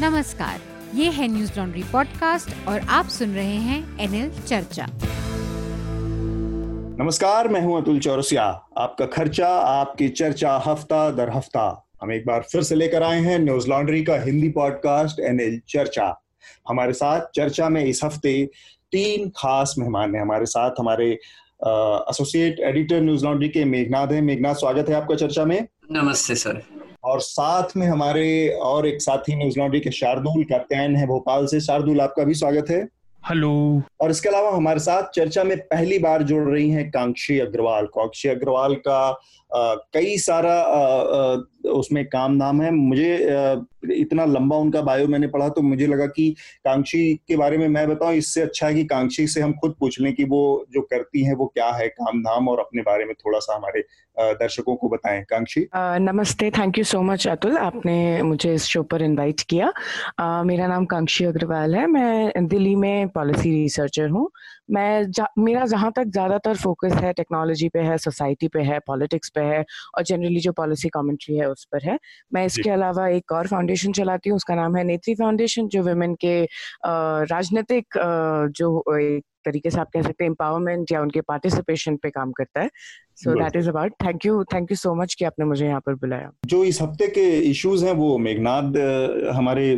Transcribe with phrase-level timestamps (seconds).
[0.00, 0.60] नमस्कार
[0.94, 4.86] ये है न्यूज़ लॉन्ड्री पॉडकास्ट और आप सुन रहे हैं एनएल चर्चा।
[7.00, 8.44] नमस्कार मैं हूँ अतुल चौरसिया।
[8.78, 13.38] आपका खर्चा आपकी चर्चा हफ़्ता दर हफ़्ता। हम एक बार फिर से लेकर आए हैं
[13.38, 16.22] न्यूज़ लॉन्ड्री का हिंदी पॉडकास्ट एनएल चर्चा।
[16.68, 18.50] हमारे साथ चर्चा में इस हफ़्ते
[18.92, 24.54] तीन खास मेहमान हैं हमारे साथ। हमारे एसोसिएट एडिटर न्यूज़ लॉन्ड्री के मेघनाथ हैं। मेघनाथ
[24.54, 26.62] स्वागत है आपका चर्चा में। नमस्ते सर।
[27.04, 31.60] और साथ में हमारे और एक साथी न्यूज़ लॉन्ड्री के शार्दुल कैप्टन है भोपाल से।
[31.60, 32.88] शार्दुल आपका भी स्वागत है।
[33.28, 37.86] हेलो। और इसके अलावा हमारे साथ चर्चा में पहली बार जुड़ रही हैं कांक्षी अग्रवाल।
[37.86, 39.20] कांक्षी अग्रवाल का
[39.56, 40.54] कई सारा
[41.72, 43.12] उसमें काम नाम है। मुझे
[43.94, 46.28] इतना लंबा उनका बायो मैंने पढ़ा तो मुझे लगा कि
[46.64, 50.00] कांक्षी के बारे में मैं बताऊँ, इससे अच्छा है कि कांक्षी से हम खुद पूछ
[50.00, 53.14] लें कि वो जो करती हैं, वो क्या है काम धाम और अपने बारे में
[53.16, 53.84] थोड़ा सा हमारे
[54.16, 55.66] दर्शकों को बताएँ। कांक्षी?
[55.76, 57.56] नमस्ते thank you so much Atul.
[57.58, 59.72] आपने मुझे इस शो पर इनवाइट किया।
[60.44, 64.28] मेरा नाम कांक्षी अग्रवाल है। मैं दिल्ली में पॉलिसी रिसर्चर हूँ।
[64.68, 69.30] मैं जा, मेरा जहाँ तक ज़्यादातर फोकस है टेक्नोलॉजी पे है सोसाइटी पे है पॉलिटिक्स
[69.34, 69.64] पे है
[69.96, 71.98] और जनरली जो पॉलिसी कमेंट्री है उस पर है।
[72.34, 76.14] मैं इसके अलावा एक और फाउंडेशन चलाती हूँ उसका नाम है नेत्री फाउंडेशन जो वेमेन
[76.24, 76.42] के
[76.86, 77.98] राजनीतिक
[78.56, 82.60] जो एक तरीके से आप कह सकते हैं एम्पावरमेंट या उनके पार्टिसिपेशन पे काम करता
[82.60, 82.70] है।
[83.16, 85.94] So that is about thank you thank you so much कि आपने मुझे यहाँ पर
[85.96, 88.76] बुलाया। जो इस हफ़्ते के इश्यूज़ हैं वो मेघनाथ
[89.34, 89.68] हमारे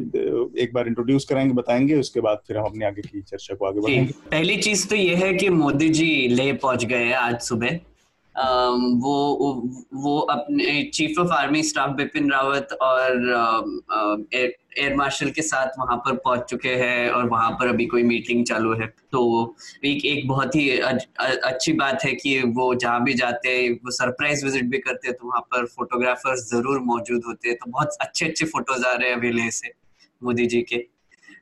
[0.62, 3.80] एक बार इंट्रोड्यूस कराएँगे बताएँगे उसके बाद फिर हम अपने आगे की चर्चा को आगे
[3.80, 7.78] बढ़ाएँगे। पहली चीज़ तो ये है कि मोदी जी ले पहुँच गए आज सुबह।
[9.02, 9.14] वो
[9.94, 13.12] वो अपने chief of army staff Bipin Rawat और
[14.78, 18.44] एयर मार्शल के साथ वहाँ पर पहुँच चुके हैं और वहाँ पर अभी कोई मीटिंग
[18.46, 19.22] चालू है। तो
[19.84, 24.44] एक एक बहुत ही अच्छी बात है कि वो जहाँ भी जाते हैं वो सरप्राइज़
[24.44, 28.26] विज़िट भी करते हैं तो वहाँ पर फोटोग्राफर्स ज़रूर मौजूद होते हैं। तो बहुत अच्छे
[28.26, 29.72] अच्छे फ़ोटोज़ आ रहे हैं अभी से
[30.22, 30.84] मोदी जी के।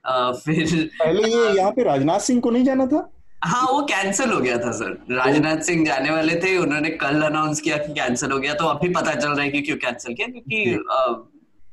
[0.06, 3.10] आ, फिर पहले ये यहाँ पे राजनाथ सिंह को नहीं जाना था?
[3.44, 7.61] हाँ वो कैंसिल हो गया था सर राजनाथ सिंह जाने वाले थे उन्होंने कल अनाउंस
[7.61, 10.28] किया कि कैंसिल हो गया तो अभी पता चल रहा है कि क्यों कैंसिल किया
[10.28, 10.74] क्योंकि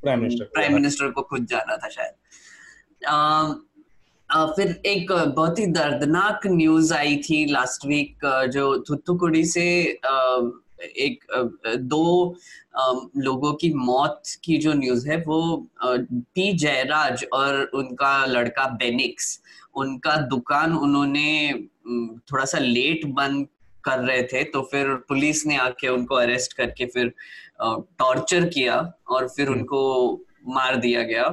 [0.02, 2.14] प्राइम मिनिस्टर प्राइम मिनिस्टर को खुद जाना था शायद।
[3.08, 3.54] आ,
[4.30, 9.66] आ, फिर एक बहुत ही दर्दनाक न्यूज़ आई थी लास्ट वीक जो थुथुकुड़ी से
[10.06, 10.42] आ,
[10.82, 11.26] एक
[11.78, 12.36] दो
[13.18, 19.40] लोगों की मौत की जो न्यूज़ है वो पी जयराज और उनका लड़का बेनिक्स
[19.76, 21.54] उनका दुकान उन्होंने
[22.32, 23.48] थोड़ा सा लेट बंद
[23.86, 27.14] कर रहे थे तो फिर पुलिस ने आके उनको अरेस्ट करके फिर
[27.64, 28.76] टॉर्चर किया
[29.10, 31.24] और फिर हम्म। उनको मार दिया गया।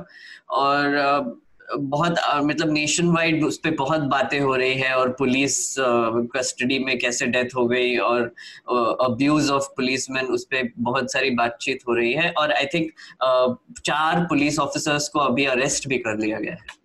[0.51, 1.37] और
[1.79, 5.75] बहुत मतलब नेशन वाइड उस पर बहुत बातें हो रही है और पुलिस
[6.37, 8.23] कस्टडी में कैसे डेथ हो गई और
[9.05, 12.91] अब्यूज ऑफ़ पुलिस मैन उस पर बहुत सारी बातचीत हो रही है। और आई थिंक
[13.85, 16.77] चार पुलिस ऑफिसर्स को अभी अरेस्ट भी कर लिया गया है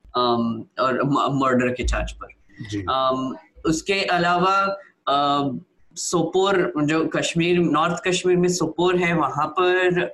[0.79, 1.01] और
[1.33, 2.27] मर्डर के चार्ज पर।
[3.69, 4.55] उसके अलावा
[5.95, 10.13] सोपोर जो कश्मीर नॉर्थ कश्मीर में सोपोर है वहाँ पर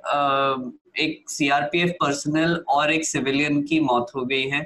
[0.98, 4.62] एक सीआरपीएफ पर्सनल और एक सिविलियन की मौत हो गई है।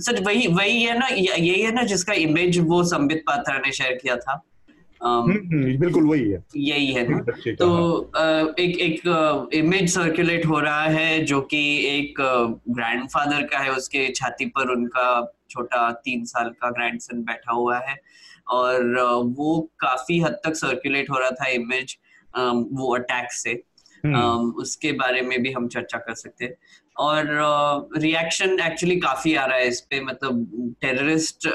[0.00, 3.98] सच वही वही है ना यही है ना जिसका इमेज वो संबित पात्रा ने शेयर
[4.02, 4.42] किया था।
[5.02, 7.18] हम्म, हम्म, बिल्कुल वही है। यही है ना।
[7.52, 8.10] तो
[8.58, 12.14] एक एक इमेज सर्कुलेट हो रहा है जो कि एक
[12.68, 17.96] ग्रैंडफादर का है उसके छाती पर उनका छोटा तीन साल का ग्रैंडसन बैठा हुआ है।
[18.46, 18.96] और
[19.36, 21.96] वो काफ़ी हद तक सर्कुलेट हो रहा था इमेज
[22.34, 23.62] वो अटैक से
[24.04, 26.56] हम्म। उसके बारे में भी हम चर्चा कर सकते हैं
[26.96, 27.26] और
[27.98, 31.46] रिएक्शन एक्चुअली काफ़ी आ रहा है इस पे मतलब टेररिस्ट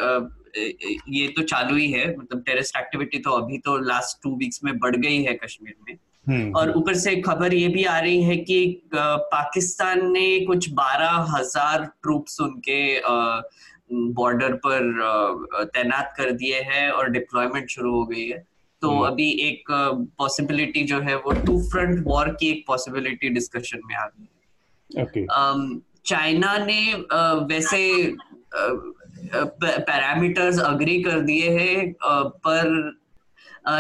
[1.09, 4.77] ये तो चालू ही है मतलब टेररिस्ट एक्टिविटी तो अभी तो लास्ट टू वीक्स में
[4.79, 8.35] बढ़ गई है कश्मीर में हम्म, और। ऊपर से खबर ये भी आ रही है
[8.38, 12.81] कि पाकिस्तान ने कुछ बारह हज़ार ट्रूप्स उनके
[13.91, 18.45] बॉर्डर पर तैनात कर दिए हैं और डिप्लॉयमेंट शुरू हो गई है
[18.81, 19.72] तो हम्म। अभी एक
[20.17, 25.05] पॉसिबिलिटी जो है वो टू फ्रंट वॉर की एक पॉसिबिलिटी डिस्कशन में आ गई है
[26.06, 26.94] चाइना ने
[27.53, 27.81] वैसे
[29.36, 31.94] पैरामीटर्स अग्री कर दिए हैं
[32.45, 33.00] पर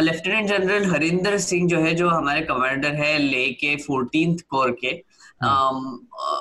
[0.01, 4.91] लेफ्टिनेंट जनरल हरिंदर सिंह जो है जो हमारे कमांडर है ले के फोर्टीन कोर के।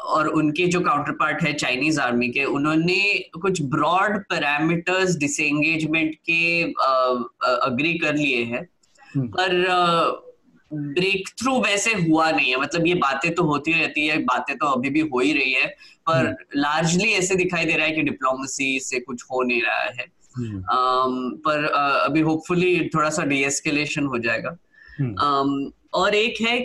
[0.04, 6.62] और उनके जो काउंटर पार्ट है चाइनीज़ आर्मी के उन्होंने कुछ ब्रॉड पैरामीटर्स डिसएंगेजमेंट के
[7.48, 8.68] अग्री कर लिए हैं।
[9.14, 9.50] हम्म। पर
[10.72, 14.66] ब्रेक थ्रू वैसे हुआ नहीं है। मतलब ये बातें तो होती रहती है बातें तो
[14.66, 15.66] अभी भी हो ही रही है।
[16.10, 19.80] पर लार्जली हम्म। ऐसे दिखाई दे रहा है कि डिप्लोमेसी से कुछ हो नहीं रहा
[19.80, 24.50] है। um, पर uh, अभी होपफुली थोड़ा सा डीएस्केलेशन हो जाएगा।
[25.02, 26.58] um, और एक है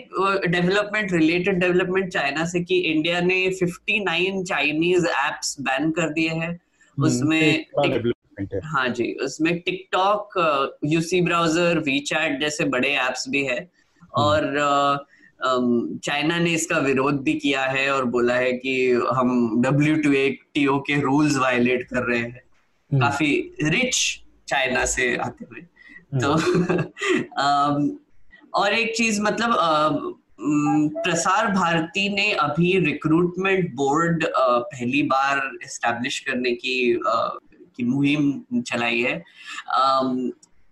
[0.48, 6.50] डेवलपमेंट रिलेटेड डेवलपमेंट चाइना से कि इंडिया ने 59 चाइनीज़ एप्स बैन कर दिए हैं।
[6.50, 7.66] हम्म, उसमें
[8.64, 10.30] हाँ। जी उसमें टिकटॉक
[10.86, 15.06] यूसी ब्राउज़र वीचैट जैसे बड़े एप्स भी है। हम्म। और
[16.04, 20.40] चाइना ने इसका विरोध भी किया है और बोला है कि हम W two A
[20.54, 22.42] T O के रूल्स वायलेट कर रहे हैं।
[22.92, 25.62] हम्म। काफ़ी रिच चाइना से आते हुए।
[26.22, 26.36] तो
[28.56, 29.56] और एक चीज़ मतलब
[30.96, 37.00] प्रसार भारती ने अभी रिक्रूटमेंट बोर्ड पहली बार एस्टेब्लिश करने की
[37.78, 39.16] की मुहिम चलाई है।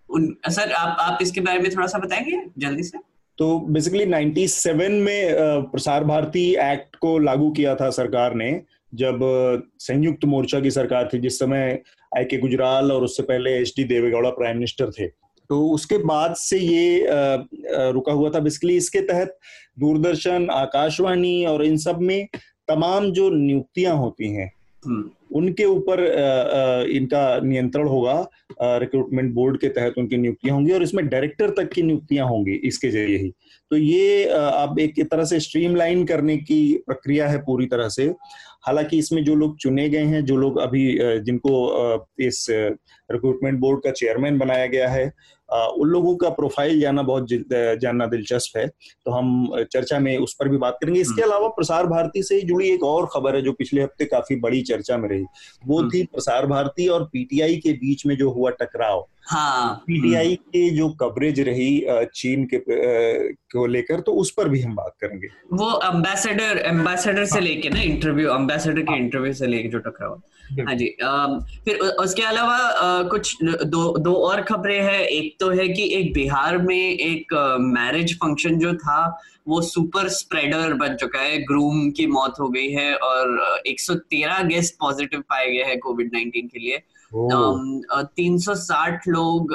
[0.10, 2.98] उन, सर, आप आप इसके बारे में थोड़ा सा बताएँगे जल्दी से?
[3.38, 8.52] तो बेसिकली 97 में प्रसार भारती एक्ट को लागू किया था सरकार ने,
[8.94, 9.20] जब
[9.80, 11.82] संयुक्त मोर्चा की सरकार थी, जिस समय
[12.18, 15.08] आई के गुजराल और उससे पहले H D Deve Gowda prime minister थे।
[15.52, 17.08] तो उसके बाद से ये
[17.92, 19.38] रुका हुआ था बेसिकली इसके तहत
[19.80, 22.28] दूरदर्शन आकाशवाणी और इन सब में
[22.68, 24.52] तमाम जो नियुक्तियाँ होती हैं
[24.84, 26.00] हम्म। उनके ऊपर
[26.92, 28.16] इनका नियंत्रण होगा
[28.62, 32.90] रिक्रूटमेंट बोर्ड के तहत उनकी नियुक्तियाँ होंगी और इसमें डायरेक्टर तक की नियुक्तियाँ होंगी इसके
[32.90, 33.32] ज़रिए ही।
[33.72, 38.08] तो ये अब एक तरह से स्ट्रीमलाइन करने की प्रक्रिया है पूरी तरह से।
[38.64, 40.84] हालाँकि इसमें जो लोग चुने गए हैं जो लोग अभी
[41.22, 41.54] जिनको
[42.20, 45.12] इस रिक्रूटमेंट बोर्ड का चेयरमैन बनाया गया है
[45.50, 47.28] उन लोगों का प्रोफ़ाइल जानना बहुत
[47.80, 51.48] जानना दिलचस्प है तो हम चर्चा में उस पर भी बात करेंगे इसके हम्म। अलावा
[51.50, 55.08] प्रसार भारती से जुड़ी एक और खबर है जो पिछले हफ़्ते काफ़ी बड़ी चर्चा में
[55.10, 55.24] रही
[55.68, 60.36] वो हम्म। थी प्रसार भारती और पीटीआई के बीच में जो हुआ टकराव हाँ पीटीआई।
[60.36, 61.70] की जो कवरेज रही
[62.16, 62.58] चीन के
[63.52, 67.70] को लेकर तो उस पर भी हम बात करेंगे वो अम्बेसडर एम्बेसडर से हाँ। लेके
[67.70, 70.22] ना इंटरव्यू अम्बेसडर के इंटरव्यू हाँ। से लेके जो टकराव
[70.60, 70.86] हाँ जी
[71.66, 72.58] फिर उसके अलावा
[73.10, 78.16] कुछ दो दो और खबरें हैं एक तो है कि एक बिहार में एक मैरिज
[78.16, 79.00] फ़ंक्शन जो था
[79.48, 84.76] वो सुपर स्प्रेडर बन चुका है ग्रूम की मौत हो गई है और 113 गेस्ट
[84.80, 86.82] पॉजिटिव पाए गए हैं कोविड 19 के लिए
[87.14, 89.54] तीन सौ साठ लोग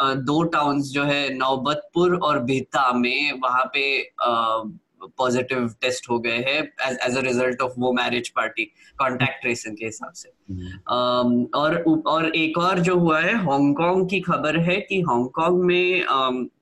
[0.00, 3.84] दो टाउन्स जो है नौबतपुर और बिहता में वहाँ पे
[5.18, 6.60] पॉजिटिव टेस्ट हो गए हैं
[7.06, 8.64] एज अ रिज़ल्ट ऑफ़ वो मैरिज पार्टी
[8.98, 14.20] कॉन्टैक्ट ट्रेसिंग के हिसाब से। um, और और एक और जो हुआ है हांगकांग की
[14.20, 16.04] खबर है कि हांगकांग में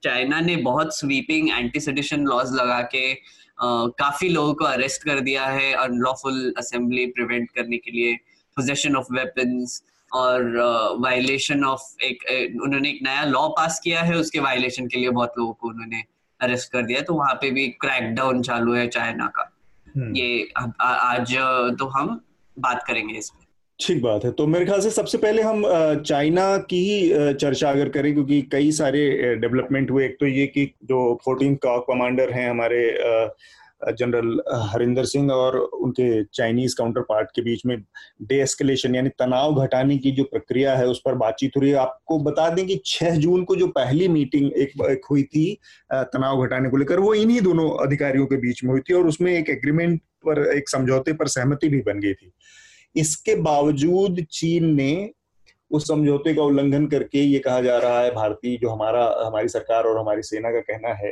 [0.05, 5.05] चाइना um, ने बहुत स्वीपिंग एंटी सेडिशन लॉज लगा के uh, काफ़ी लोगों को अरेस्ट
[5.05, 8.15] कर दिया है अनलॉफुल असेंबली प्रिवेंट करने के लिए
[8.57, 9.83] पोजेशन ऑफ़ वेपन्स
[10.13, 12.25] और वायलेशन uh, ऑफ़ एक
[12.63, 16.03] उन्होंने एक नया लॉ पास किया है उसके वायलेशन के लिए बहुत लोगों को उन्होंने
[16.41, 19.51] अरेस्ट कर दिया तो वहाँ पे भी क्रैकडाउन चालू है चाइना का
[19.87, 20.49] हम्म। ये
[20.83, 21.35] आज
[21.79, 22.21] तो हम
[22.57, 23.41] बात करेंगे इसमें
[23.79, 25.63] ठीक बात है तो मेरे ख्याल से सबसे पहले हम
[26.03, 30.67] चाइना की ही चर्चा अगर करें क्योंकि कई सारे डेवलपमेंट हुए एक तो ये कि
[30.85, 32.83] जो फोर्टीन कमांडर हैं हमारे
[33.91, 34.41] जनरल
[34.71, 37.77] हरिंदर सिंह और उनके चाइनीज़ काउंटर पार्ट के बीच में
[38.23, 41.77] डे एस्केलेशन यानी तनाव घटाने की जो प्रक्रिया है उस पर बातचीत हो रही है।
[41.77, 45.59] आपको बता दें कि 6 जून को जो पहली मीटिंग एक, एक हुई थी
[45.93, 49.33] तनाव घटाने को लेकर वो इन्हीं दोनों अधिकारियों के बीच में हुई थी और उसमें
[49.33, 52.33] एक एग्रीमेंट पर एक समझौते पर सहमति भी बन गई थी।
[52.97, 55.11] इसके बावजूद चीन ने
[55.71, 59.85] उस समझौते का उल्लंघन करके ये कहा जा रहा है भारतीय जो हमारा हमारी सरकार
[59.85, 61.11] और हमारी सेना का कहना है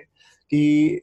[0.53, 1.01] कि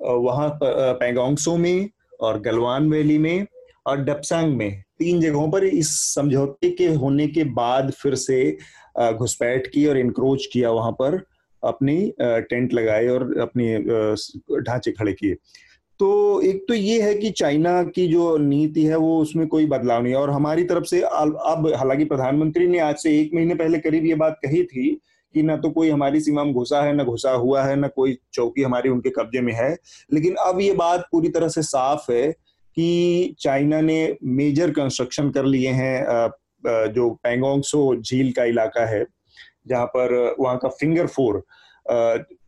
[0.00, 1.88] वहाँ पैंगोंगसो में
[2.20, 3.46] और गलवान वैली में
[3.86, 8.56] और डपसांग में। तीन जगहों पर इस समझौते के होने के बाद फिर से
[9.12, 11.20] घुसपैठ की और इनक्रोच किया वहाँ पर,
[11.62, 13.78] अपनी टेंट लगाए और अपने
[14.60, 15.36] ढांचे खड़े किए।
[16.00, 20.02] तो एक तो ये है कि चाइना की जो नीति है वो उसमें कोई बदलाव
[20.02, 24.06] नहीं और हमारी तरफ़ से अब हालाँकि प्रधानमंत्री ने आज से एक महीने पहले करीब
[24.06, 25.00] ये बात कही थी
[25.34, 28.16] कि ना तो कोई हमारी सीमा में घुसा है, ना घुसा हुआ है, ना कोई
[28.32, 29.76] चौकी हमारी उनके कब्जे में है।
[30.12, 32.30] लेकिन अब ये बात पूरी तरह से साफ़ है
[32.76, 36.32] कि चाइना ने मेजर कंस्ट्रक्शन कर लिए हैं
[36.92, 39.04] जो पेंगोंगसो झील का इलाका है,
[39.68, 41.42] जहाँ पर वहाँ का फिंगर फोर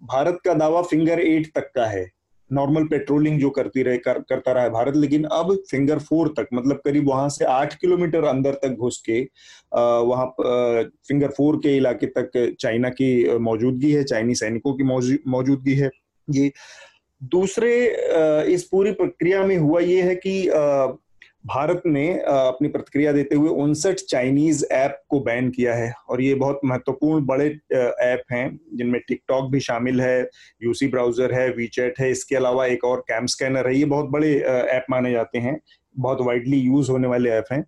[0.04, 2.04] भारत का दावा फिंगर एट तक का है।
[2.52, 6.46] नॉर्मल पेट्रोलिंग जो करती रहे कर, करता रहा है भारत लेकिन अब फिंगर फोर तक
[6.54, 10.26] मतलब करीब वहाँ से आठ किलोमीटर अंदर तक घुस के अः वहाँ
[11.08, 14.82] फिंगर फोर के इलाके तक चाइना की मौजूदगी है चाइनी सैनिकों की
[15.30, 15.90] मौजूदगी है।
[16.30, 16.52] ये
[17.22, 17.86] दूसरे
[18.54, 20.48] इस पूरी प्रक्रिया में हुआ ये है कि
[21.46, 26.34] भारत ने अपनी प्रतिक्रिया देते हुए उनसठ चाइनीज़ ऐप को बैन किया है और ये
[26.34, 30.20] बहुत महत्वपूर्ण बड़े ऐप हैं, जिनमें टिकटॉक भी शामिल है,
[30.62, 34.34] यूसी ब्राउज़र है, वीचैट है, इसके अलावा एक और कैम स्कैनर है, ये बहुत बड़े
[34.38, 35.58] ऐप माने जाते हैं,
[35.96, 37.62] बहुत वाइडली यूज़ होने वाले ऐप हैं।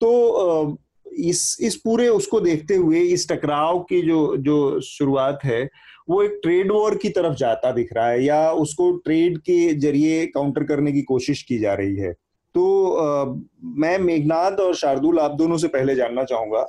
[0.00, 5.68] तो इस इस पूरे उसको देखते हुए, इस टकराव की जो जो शुरुआत है,
[6.08, 10.24] वो एक ट्रेड वॉर की तरफ़ जाता दिख रहा है या उसको ट्रेड के ज़रिए
[10.26, 12.14] काउंटर करने की कोशिश की जा रही है?
[12.54, 13.24] तो आ,
[13.62, 16.62] मैं मेघनाथ और शार्दुल आप दोनों से पहले जानना चाहूँगा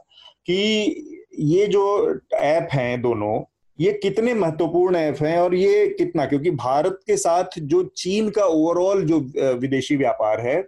[0.45, 3.41] कि ये जो ऐप हैं दोनों
[3.79, 6.25] ये कितने महत्वपूर्ण ऐप हैं और ये कितना?
[6.25, 9.19] क्योंकि भारत के साथ जो चीन का ओवरऑल जो
[9.59, 10.59] विदेशी व्यापार है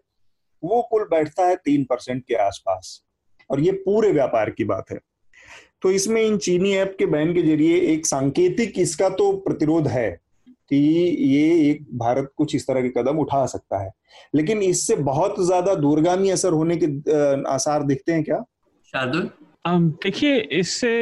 [0.64, 3.02] वो कुल बैठता है तीन परसेंट के आसपास
[3.50, 5.00] और ये पूरे व्यापार की बात है।
[5.82, 10.10] तो इसमें इन चीनी ऐप के बैन के ज़रिए एक सांकेतिक इसका तो प्रतिरोध है
[10.72, 10.78] कि
[11.28, 13.92] ये एक भारत कुछ इस तरह के कदम उठा सकता है।
[14.36, 16.88] लेकिन इससे बहुत ज़्यादा दूरगामी असर होने के
[17.50, 18.44] आसार दिखते हैं क्या?
[18.94, 19.30] शार्दुल?
[19.68, 20.94] देखिए इससे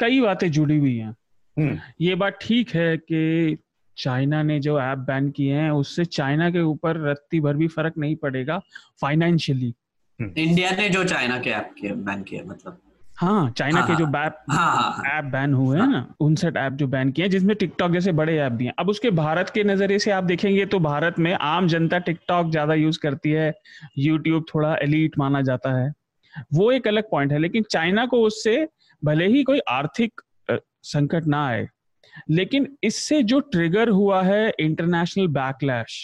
[0.00, 1.14] कई बातें जुड़ी हुई हैं।
[1.56, 3.56] हम्म। ये बात ठीक है कि
[3.96, 7.94] चाइना ने जो ऐप बैन किए हैं उससे चाइना के ऊपर रत्ती भर भी फ़र्क
[7.98, 8.58] नहीं पड़ेगा
[9.00, 9.74] फाइनेंशियली।
[10.20, 12.78] इंडिया ने जो चाइना के ऐप के बैन किया मतलब?
[13.22, 17.10] हाँ चाइना हाँ, के जो ऐप ऐप बैन हुए हैं ना उनसे ऐप जो बैन
[17.12, 20.24] किए जिसमें टिकटॉक जैसे बड़े ऐप भी हैं। अब उसके भारत के नज़रिए से आप
[20.24, 23.52] देखेंगे तो भारत में आम जनता टिकटॉक ज़्यादा यूज़ करती है
[23.98, 25.92] यूट्यूब थोड़ा एलिट माना जाता है।
[26.54, 28.56] वो एक अलग पॉइंट है लेकिन चाइना को उससे
[29.02, 30.20] भले ही कोई आर्थिक
[30.84, 31.66] संकट ना आए
[32.30, 35.98] लेकिन इससे जो ट्रिगर हुआ है इंटरनेशनल बैकलैश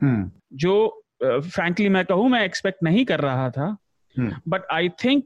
[0.00, 0.74] हम्म। जो
[1.22, 3.76] फ्रैंकली मैं कहूँ मैं एक्सपेक्ट नहीं कर रहा था
[4.48, 5.24] बट आई थिंक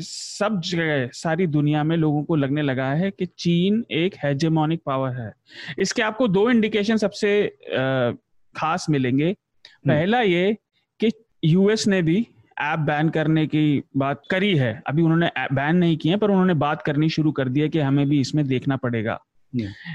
[0.00, 5.10] सब जगह सारी दुनिया में लोगों को लगने लगा है कि चीन एक हेजेमोनिक पावर
[5.10, 5.32] है।
[5.78, 7.58] इसके आपको दो इंडिकेशन सबसे
[8.56, 10.56] खास मिलेंगे। हम्म। पहला ये
[11.00, 11.10] कि
[11.44, 12.26] यूएस ने भी
[12.60, 16.82] ऐप बैन करने की बात करी है। अभी उन्होंने बैन नहीं किए पर उन्होंने बात
[16.82, 19.20] करनी शुरू कर दी है कि हमें भी इसमें देखना पड़ेगा।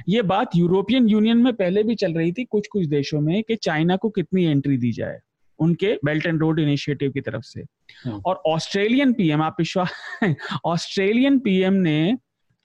[0.10, 3.56] ये बात यूरोपियन यूनियन में पहले भी चल रही थी कुछ कुछ देशों में कि
[3.56, 5.20] चाइना को कितनी एंट्री दी जाए।
[5.60, 7.62] उनके बेल्ट एंड रोड इनिशिएटिव की तरफ़ से।
[8.06, 9.92] हाँ। और ऑस्ट्रेलियन पीएम आप विश्वास
[10.66, 12.18] ऑस्ट्रेलियन पीएम ने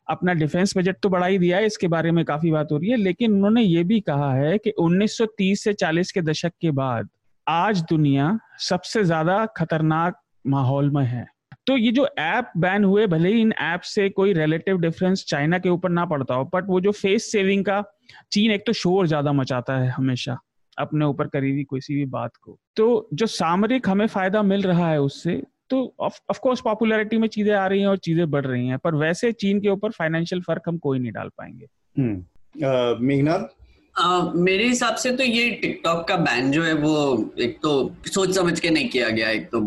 [0.08, 2.90] अपना डिफेंस बजट तो बढ़ा ही दिया है इसके बारे में काफ़ी बात हो रही
[2.90, 7.08] है लेकिन उन्होंने ये भी कहा है कि 1930 से 40 के दशक के बाद
[7.46, 11.26] आज दुनिया सबसे ज़्यादा खतरनाक माहौल में है।
[11.66, 15.58] तो ये जो ऐप बैन हुए भले ही इन ऐप से कोई रिलेटिव डिफरेंस चाइना
[15.58, 17.82] के ऊपर ना पड़ता हो बट वो जो फेस सेविंग का
[18.32, 20.38] चीन एक तो शोर ज़्यादा मचाता है हमेशा।
[20.78, 24.90] अपने ऊपर करी हुई किसी भी बात को। तो जो सामरिक हमें फ़ायदा मिल रहा
[24.90, 28.66] है उससे तो ऑफ़ कोर्स पॉपुलैरिटी में चीज़ें आ रही हैं और चीज़ें बढ़ रही
[28.68, 31.66] हैं, पर वैसे चीन के ऊपर फाइनेंशियल फ़र्क हम कोई नहीं डाल पाएँगे।
[31.98, 33.44] हम्म। मेघनाथ
[34.34, 37.72] मेरे हिसाब से तो ये टिकटॉक का बैन जो है वो एक तो
[38.06, 39.60] सोच समझ के नहीं किया गया, एक तो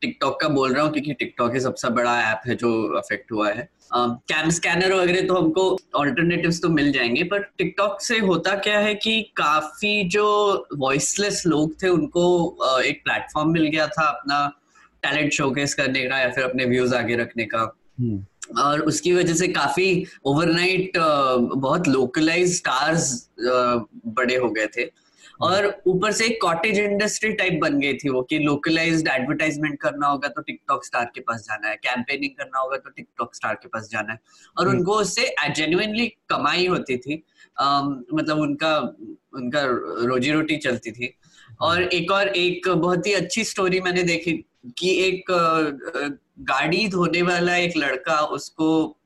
[0.00, 3.50] टिकटॉक का बोल रहा हूँ क्योंकि टिकटॉक ही सबसे बड़ा ऐप है जो अफेक्ट हुआ
[3.50, 8.78] है कैम स्कैनर वगैरह तो हमको ऑल्टरनेटिव तो मिल जाएँगे, पर टिकटॉक से होता क्या
[8.78, 14.46] है कि काफ़ी जो वॉइसलेस लोग थे उनको एक प्लेटफॉर्म मिल गया था अपना
[15.02, 17.76] टैलेंट शोकेस करने का या फिर अपने व्यूज़ आगे रखने का।
[18.58, 24.90] और उसकी वजह से काफ़ी ओवरनाइट बहुत लोकलाइज स्टार्स बड़े हो गए थे।
[25.40, 30.06] और ऊपर से एक कॉटेज इंडस्ट्री टाइप बन गई थी वो कि लोकलाइज्ड एडवर्टाइजमेंट करना
[30.06, 33.68] होगा तो टिकटॉक स्टार के पास जाना है। कैंपेनिंग करना होगा तो टिकटॉक स्टार के
[33.68, 34.18] पास जाना है।
[34.58, 37.22] और हम्म। उनको उससे जेन्युनली कमाई होती थी।
[37.60, 38.76] आ, मतलब उनका
[39.34, 39.62] उनका
[40.06, 41.14] रोजी रोटी चलती थी।
[41.60, 44.32] और एक और एक बहुत ही अच्छी स्टोरी मैंने देखी
[44.78, 45.24] कि एक
[46.40, 48.96] गाड़ी धोने वाला एक लड़का उसको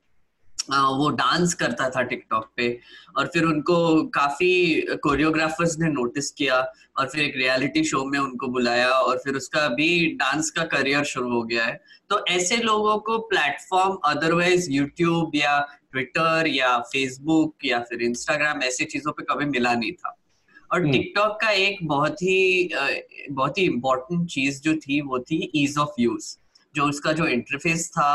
[0.71, 2.79] वो डांस करता था टिकटॉक पे
[3.17, 6.59] और फिर उनको काफ़ी कोरियोग्राफर्स ने नोटिस किया
[6.97, 11.03] और फिर एक रियलिटी शो में उनको बुलाया और फिर उसका भी डांस का करियर
[11.03, 15.59] शुरू हो गया है। तो ऐसे लोगों को प्लेटफॉर्म अदरवाइज़ यूट्यूब या
[15.91, 20.17] ट्विटर या फेसबुक या फिर इंस्टाग्राम ऐसी चीज़ों पे कभी मिला नहीं था।
[20.71, 22.69] और टिकटॉक हम्म। का एक बहुत ही
[23.31, 26.35] बहुत ही इम्पोर्टेंट चीज़ जो थी वो थी ईज ऑफ़ यूज़
[26.75, 28.11] जो उसका जो इंटरफेस था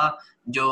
[0.49, 0.67] जो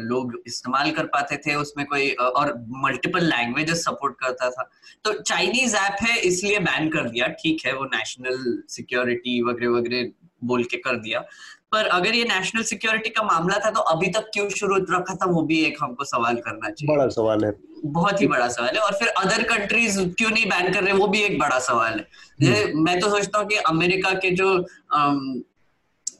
[0.00, 4.68] लोग इस्तेमाल कर पाते थे उसमें कोई और मल्टीपल लैंग्वेजेस सपोर्ट करता था
[5.04, 10.10] तो चाइनीज़ ऐप है इसलिए बैन कर दिया ठीक है वो नेशनल सिक्योरिटी वगैरह वगैरह
[10.44, 11.24] बोल के कर दिया
[11.72, 15.26] पर अगर ये नेशनल सिक्योरिटी का मामला था तो अभी तक क्यों शुरू रखा था
[15.30, 17.52] वो भी एक हमको सवाल करना चाहिए। बड़ा सवाल है।
[17.86, 21.06] बहुत ही बड़ा सवाल है। और फिर अदर कंट्रीज़ क्यों नहीं बैन कर रहे वो
[21.08, 22.00] भी एक बड़ा सवाल
[22.40, 24.48] है। हम्म। मैं तो सोचता हूँ कि अमेरिका के जो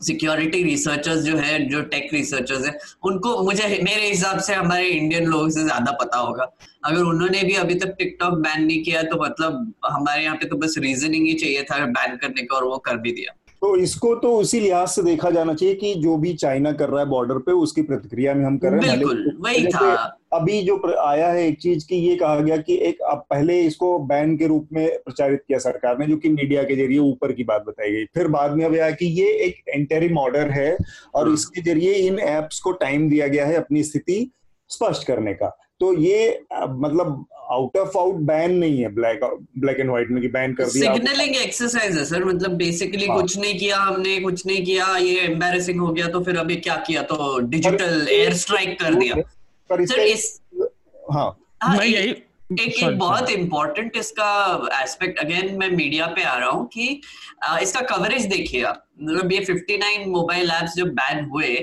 [0.02, 5.26] सिक्योरिटी रिसर्चर्स जो है जो टेक रिसर्चर्स है उनको मुझे मेरे हिसाब से हमारे इंडियन
[5.26, 6.50] लोगों से ज़्यादा पता होगा।
[6.84, 10.56] अगर उन्होंने भी अभी तक टिकटॉक बैन नहीं किया तो मतलब हमारे यहाँ पे तो
[10.56, 13.32] बस रीजनिंग ही चाहिए था बैन करने का और वो कर भी दिया।
[13.66, 17.00] तो इसको तो उसी लिहाज से देखा जाना चाहिए कि जो भी चाइना कर रहा
[17.00, 19.94] है बॉर्डर पे उसकी प्रतिक्रिया में हम कर रहे हैं। बिल्कुल वही था।
[20.32, 23.98] अभी जो आया है एक चीज़ की ये कहा गया कि एक अब पहले इसको
[23.98, 27.44] बैन के रूप में प्रचारित किया सरकार ने जो कि मीडिया के ज़रिए ऊपर की
[27.44, 30.76] बात बताई गई। फिर बाद में अब आया कि ये एक एंटेरिम ऑर्डर है
[31.14, 34.30] और हाँ। इसके ज़रिए इन एप्स को टाइम दिया गया है अपनी स्थिति
[34.70, 39.20] स्पष्ट करने का। तो ये मतलब आउट ऑफ़ आउट बैन नहीं है ब्लैक
[39.58, 43.20] ब्लैक एंड व्हाइट में कि बैन कर दिया। सिग्नलिंग एक्सरसाइज है सर मतलब बेसिकली हाँ.
[43.20, 46.76] कुछ नहीं किया हमने कुछ नहीं किया ये एम्बेरसिंग हो गया तो फिर अभी क्या
[46.86, 47.02] किया?
[47.02, 49.14] तो डिजिटल एयर स्ट्राइक कर दिया।
[49.70, 50.40] पर सर इस
[51.12, 52.14] हाँ, हाँ मैं यही
[52.62, 54.32] एक एक बहुत इंपॉर्टेंट इसका
[54.82, 57.00] एस्पेक्ट अगेन मैं मीडिया पे आ रहा हूँ कि
[57.62, 61.54] इसका कवरेज देखिए आप। मतलब ये 59 मोबाइल एप्स जो बैन हुए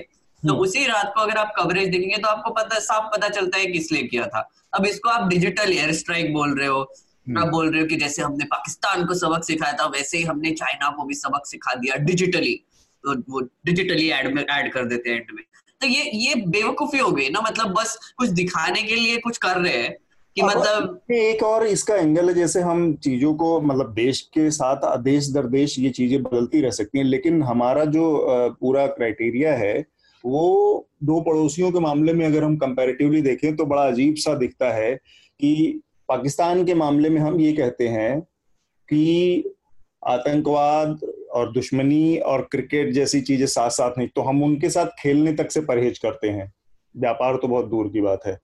[0.44, 3.58] तो हम्म। उसी रात को अगर आप कवरेज देखेंगे तो आपको पता साफ़ पता चलता
[3.58, 7.40] है किस लिए किया था अब इसको आप डिजिटल एयर स्ट्राइक बोल रहे हो हम्म।
[7.40, 10.52] आप बोल रहे हो कि जैसे हमने पाकिस्तान को सबक सिखाया था वैसे ही हमने
[10.54, 12.54] चाइना को भी सबक सिखा दिया डिजिटली
[13.04, 15.44] तो वो डिजिटली एड में ऐड कर देते हैं एंड में
[15.82, 19.58] तो ये ये बेवकूफ़ी हो गई ना मतलब बस कुछ दिखाने के लिए कुछ कर
[19.58, 19.96] रहे हैं
[20.38, 24.98] कि मतलब एक और इसका एंगल है जैसे हम चीज़ों को मतलब देश के साथ
[25.00, 28.06] देश दर देश ये चीज़ें बदलती रह सकती हैं लेकिन हमारा जो
[28.62, 29.74] पूरा क्राइटेरिया है
[30.26, 34.72] वो दो पड़ोसियों के मामले में अगर हम कंपैरेटिवली देखें तो बड़ा अजीब सा दिखता
[34.72, 34.94] है
[35.40, 38.20] कि पाकिस्तान के मामले में हम ये कहते हैं
[38.90, 39.54] कि
[40.06, 41.00] आतंकवाद
[41.34, 45.52] और दुश्मनी और क्रिकेट जैसी चीज़ें साथ साथ नहीं तो हम उनके साथ खेलने तक
[45.52, 46.52] से परहेज करते हैं।
[46.96, 48.38] व्यापार तो बहुत दूर की बात है।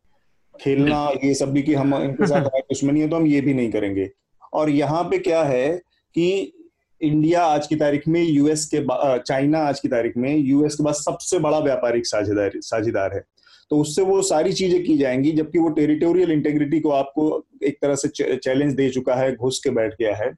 [0.56, 3.72] खेलना ये सब भी कि हम इनके साथ दुश्मनी है तो हम ये भी नहीं
[3.72, 4.10] करेंगे।
[4.54, 5.70] और यहाँ पे क्या है
[6.16, 6.54] कि
[7.02, 8.80] इंडिया आज की तारीख में यूएस के
[9.20, 13.24] चाइना आज की तारीख में यूएस के बाद सबसे बड़ा व्यापारिक साझेदार साझेदार है।
[13.72, 17.96] तो उससे वो सारी चीज़ें की जाएँगी, जबकि वो टेरिटोरियल इंटेग्रिटी को आपको एक तरह
[17.96, 20.32] से चैलेंज दे चुका है, घुस के बैठ गया है।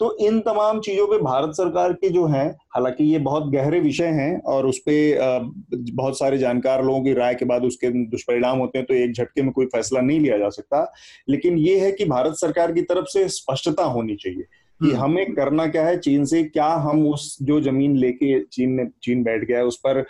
[0.00, 4.06] तो इन तमाम चीज़ों पे भारत सरकार के जो हैं, हालाँकि ये बहुत गहरे विषय
[4.12, 8.78] हैं और उस पर बहुत सारे जानकार लोगों की राय के बाद उसके दुष्परिणाम होते
[8.78, 10.92] हैं तो एक झटके में कोई फैसला नहीं लिया जा सकता।
[11.28, 14.44] लेकिन ये है कि भारत सरकार की तरफ़ से स्पष्टता होनी चाहिए।
[14.80, 18.70] कि हम्म। हमें करना क्या है चीन से क्या हम उस जो ज़मीन लेके चीन
[18.70, 20.04] ने चीन बैठ गया है उस पर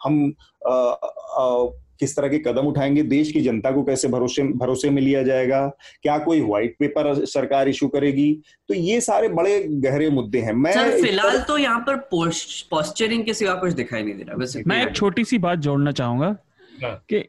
[0.00, 0.34] हम
[0.68, 1.66] आ, आ,
[2.00, 5.66] किस तरह के कदम उठाएँगे देश की जनता को कैसे भरोसे भरोसे में लिया जाएगा
[6.02, 8.32] क्या कोई व्हाइट पेपर सरकार इशू करेगी
[8.68, 13.54] तो ये सारे बड़े गहरे मुद्दे हैं मैं फ़िलहाल तो यहाँ पर पोस्चरिंग के सिवा
[13.54, 16.36] कुछ दिखाई नहीं दे रहा वैसे मैं एक छोटी सी बात जोड़ना चाहूँगा
[16.82, 17.24] हाँ। कि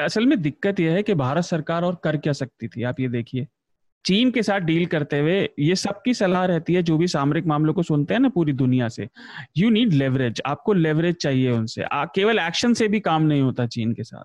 [0.00, 3.08] असल में दिक्कत यह है कि भारत सरकार और कर क्या सकती थी आप ये
[3.08, 3.46] देखिए
[4.04, 7.74] चीन के साथ डील करते हुए ये सबकी सलाह रहती है जो भी सामरिक मामलों
[7.74, 9.08] को सुनते हैं ना पूरी दुनिया से।
[9.56, 13.66] यू नीड लेवरेज आपको लेवरेज चाहिए उनसे। आ, केवल एक्शन से भी काम नहीं होता
[13.66, 14.24] चीन के साथ।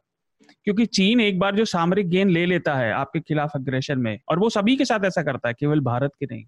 [0.64, 4.40] क्योंकि चीन एक बार जो सामरिक गेन ले लेता है आपके खिलाफ अग्रेशन में और
[4.40, 6.46] वो सभी के साथ ऐसा करता है केवल भारत के नहीं।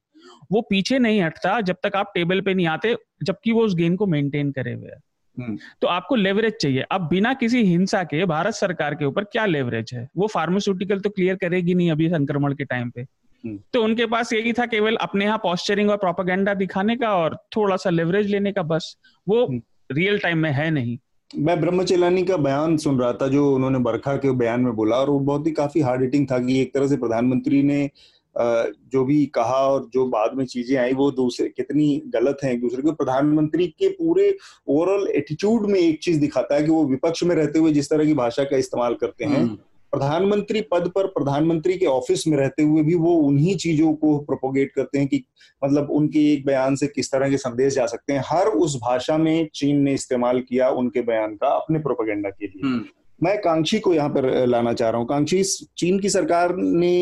[0.51, 3.95] वो पीछे नहीं हटता जब तक आप टेबल पे नहीं आते जबकि वो उस गेन
[3.95, 4.99] को मेंटेन करे हुए है।
[5.39, 9.91] तो आपको लेवरेज चाहिए। अब बिना किसी हिंसा के भारत सरकार के ऊपर क्या लेवरेज
[9.93, 10.07] है?
[10.17, 14.33] वो फार्मास्यूटिकल तो क्लियर करेगी नहीं अभी संक्रमण के टाइम पे। हम्म। तो उनके पास
[14.33, 18.51] यही था केवल अपने यहाँ पॉस्चरिंग और प्रोपागेंडा दिखाने का और थोड़ा सा लेवरेज लेने
[18.51, 19.47] का बस। वो
[19.91, 20.97] रियल हम्म। टाइम में है नहीं।
[21.37, 25.09] मैं ब्रह्मचेलानी का बयान सुन रहा था जो उन्होंने बरखा के बयान में बोला और
[25.09, 27.89] वो बहुत ही काफ़ी हार्ड हिटिंग था कि एक तरह से प्रधानमंत्री ने
[28.37, 32.61] जो भी कहा और जो बाद में चीज़ें आई वो दूसरे कितनी गलत है एक
[32.61, 34.35] दूसरे को प्रधानमंत्री के पूरे
[34.67, 38.05] ओवरऑल एटीट्यूड में एक चीज़ दिखाता है कि वो विपक्ष में रहते हुए जिस तरह
[38.05, 39.57] की भाषा का इस्तेमाल करते हैं हम्म।
[39.93, 44.71] प्रधानमंत्री पद पर प्रधानमंत्री के ऑफ़िस में रहते हुए भी वो उन्हीं चीज़ों को प्रोपोगेट
[44.71, 45.23] करते हैं कि
[45.61, 49.17] मतलब उनके एक बयान से किस तरह के संदेश जा सकते हैं हर उस भाषा
[49.17, 52.83] में चीन ने इस्तेमाल किया उनके बयान का अपने प्रोपोगेंडा के लिए हम्म।
[53.19, 55.41] मैं कांक्षी को यहाँ पर लाना चाह रहा हूँ। कांक्षी
[55.77, 56.93] चीन की सरकार ने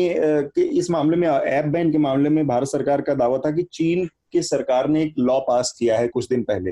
[0.58, 4.06] इस मामले में ऐप बैन के मामले में भारत सरकार का दावा था कि चीन
[4.32, 6.70] की सरकार ने एक लॉ पास किया है कुछ दिन पहले।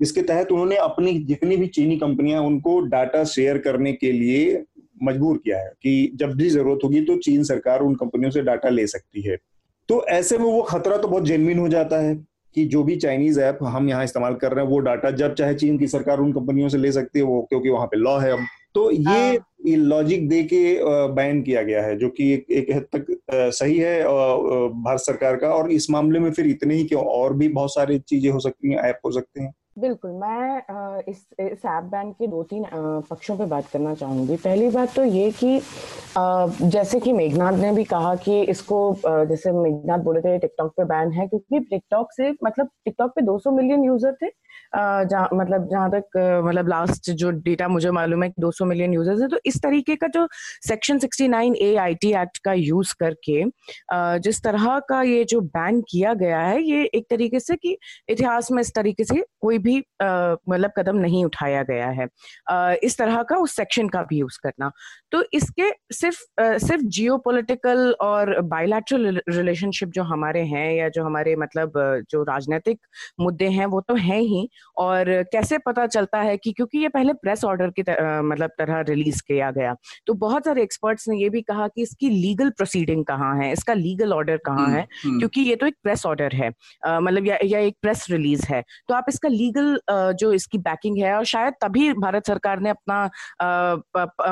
[0.00, 4.62] जिसके तहत उन्होंने अपनी जितनी भी चीनी कंपनियाँ, उनको डाटा शेयर करने के लिए
[5.02, 8.68] मजबूर किया है कि जब भी ज़रूरत होगी तो चीन सरकार उन कंपनियों से डाटा
[8.68, 9.36] ले सकती है।
[9.88, 12.14] तो ऐसे में वो खतरा तो बहुत जेनविन हो जाता है।
[12.58, 15.54] कि जो भी चाइनीज़ ऐप हम यहाँ इस्तेमाल कर रहे हैं वो डाटा जब चाहे
[15.54, 18.32] चीन की सरकार उन कंपनियों से ले सकती है वो क्योंकि वहाँ पे लॉ है
[18.32, 20.58] अब। तो ये लॉजिक हाँ। दे के
[21.14, 23.06] बैन किया गया है जो कि एक, एक हद तक
[23.54, 27.48] सही है भारत सरकार का। और इस मामले में फिर इतने ही क्यों और भी
[27.50, 31.84] बहुत सारी चीज़ें हो सकती हैं ऐप हो सकते हैं। बिल्कुल, मैं इस इस ऐप
[31.90, 32.64] बैन के दो तीन
[33.10, 35.60] पक्षों पे बात करना चाहूँगी। पहली बात तो ये कि
[36.70, 41.12] जैसे कि मेघनाथ ने भी कहा कि इसको जैसे मेघनाथ बोले थे, टिकटॉक पे बैन
[41.12, 44.30] है, क्योंकि टिकटॉक से मतलब टिकटॉक पे 200 मिलियन यूज़र थे
[44.74, 49.28] जहाँ मतलब जहाँ तक मतलब लास्ट जो डेटा मुझे मालूम है 200 मिलियन यूज़र्स है
[49.28, 50.26] तो इस तरीके का जो
[50.68, 53.44] section 69 A I T act का यूज़ करके
[54.20, 57.76] जिस तरह का ये जो बैन किया गया है, ये एक तरीके से कि
[58.10, 62.06] इतिहास में इस तरीके से कोई भी मतलब कदम नहीं उठाया गया है।
[62.82, 64.70] इस तरह का उस सेक्शन का भी यूज़ करना।
[65.12, 67.16] तो इसके सिर्फ़ सिर्फ़ जियो
[68.00, 71.72] और बायोलैटरल रिलेशनशिप जो हमारे हैं या जो हमारे मतलब
[72.10, 72.78] जो राजनीतिक
[73.20, 77.12] मुद्दे हैं वो तो हैं ही। और कैसे पता चलता है कि क्योंकि ये पहले
[77.12, 79.74] प्रेस ऑर्डर की तर, मतलब तरह रिलीज़ किया गया।
[80.06, 83.74] तो बहुत सारे एक्सपर्ट्स ने ये भी कहा कि इसकी लीगल प्रोसीडिंग कहाँ है इसका
[83.74, 86.48] लीगल ऑर्डर कहाँ हम्म, है हम्म। क्योंकि ये तो एक प्रेस ऑर्डर है।
[87.00, 89.57] मतलब या, या एक प्रेस रिलीज़ है। तो आप इसका लीगल
[89.90, 93.04] जो इसकी बैकिंग है और शायद तभी भारत सरकार ने अपना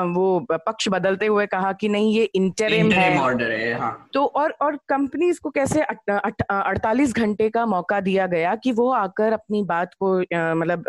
[0.09, 4.51] वो पक्ष बदलते हुए कहा कि नहीं ये इंटरिम है ऑर्डर है हाँ। तो और
[4.61, 9.93] और कंपनीज़ को कैसे अड़तालीस घंटे का मौका दिया गया कि वो आकर अपनी बात
[9.99, 10.83] को मतलब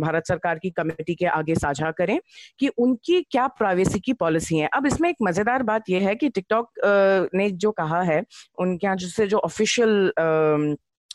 [0.00, 2.18] भारत सरकार की कमेटी के आगे साझा करें
[2.60, 6.28] कि उनकी क्या प्राइवेसी की पॉलिसी है अब इसमें एक मज़ेदार बात यह है कि
[6.30, 8.22] टिकटॉक ने जो कहा है
[8.58, 10.12] उनके यहाँ जिससे जो ऑफिशियल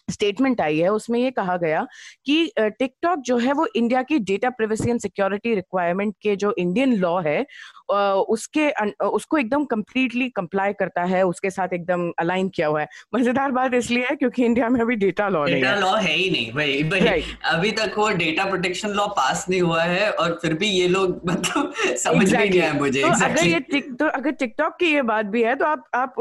[0.09, 1.85] स्टेटमेंट आई है उसमें ये कहा गया
[2.25, 6.95] कि टिकटॉक जो है वो इंडिया की data privacy and security requirement के जो इंडियन
[6.95, 7.45] लॉ है
[7.89, 8.69] उसके
[9.05, 13.73] उसको एकदम कंप्लीटली कंप्लाई करता है उसके साथ एकदम अलाइन किया हुआ है मज़ेदार बात
[13.73, 16.83] इसलिए है क्योंकि इंडिया में अभी डेटा लॉ नहीं डेटा लॉ है ही नहीं भाई
[16.83, 20.87] भाई अभी तक वो डेटा प्रोटेक्शन लॉ पास नहीं हुआ है और फिर भी ये
[20.87, 22.49] लोग मतलब समझ exactly.
[22.49, 23.31] नहीं आया मुझे तो exactly.
[23.31, 26.15] अगर ये टिक तो अगर टिकटॉक की ये बात भी है तो आप आप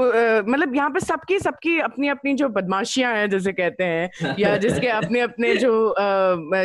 [0.48, 4.88] मतलब यहाँ पे सबकी सबकी अपनी अपनी जो बदमाशियाँ हैं जैसे कहते हैं या जिसके
[4.88, 5.94] अपने अपने जो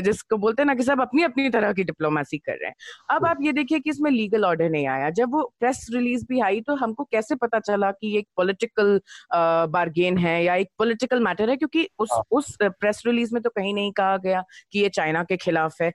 [0.02, 2.76] जिसको बोलते हैं ना कि सब अपनी अपनी तरह की डिप्लोमेसी कर रहे हैं।
[3.10, 6.40] अब आप ये देखिए कि इसमें लीगल ऑर्डर नहीं आया। जब वो प्रेस रिलीज़ भी
[6.42, 9.00] आई तो हमको कैसे पता चला कि ये एक पॉलिटिकल
[9.72, 11.56] बार्गेन है या एक पॉलिटिकल मैटर है?
[11.58, 15.24] क्योंकि उस हाँ। उस प्रेस रिलीज़ में तो कहीं नहीं कहा गया कि ये चाइना
[15.24, 15.92] के खिलाफ है।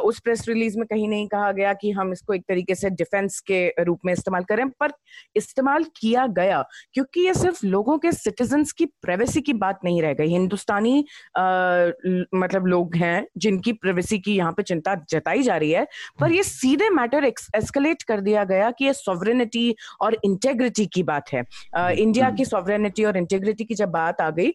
[0.00, 3.40] उस प्रेस रिलीज़ में कहीं नहीं कहा गया कि हम इसको एक तरीके से डिफेंस
[3.40, 4.92] के रूप में इस्तेमाल करें। पर
[5.36, 6.62] इस्तेमाल किया गया
[6.94, 11.90] क्योंकि ये सिर्फ़ लोगों के सिटीजन की प्राइवेसी की बात नहीं रह गई। हिंदुस्तानी आ,
[12.34, 15.86] मतलब लोग हैं जिनकी प्राइवेसी की यहाँ पे चिंता जताई जा रही है
[16.20, 21.32] पर ये सीधे मैटर एस्केलेट कर दिया गया कि ये सॉवरेनिटी और इंटेग्रिटी की बात
[21.32, 21.44] है।
[21.76, 24.52] आ, इंडिया की सॉवरेनिटी और इंटेग्रिटी की जब बात आ गई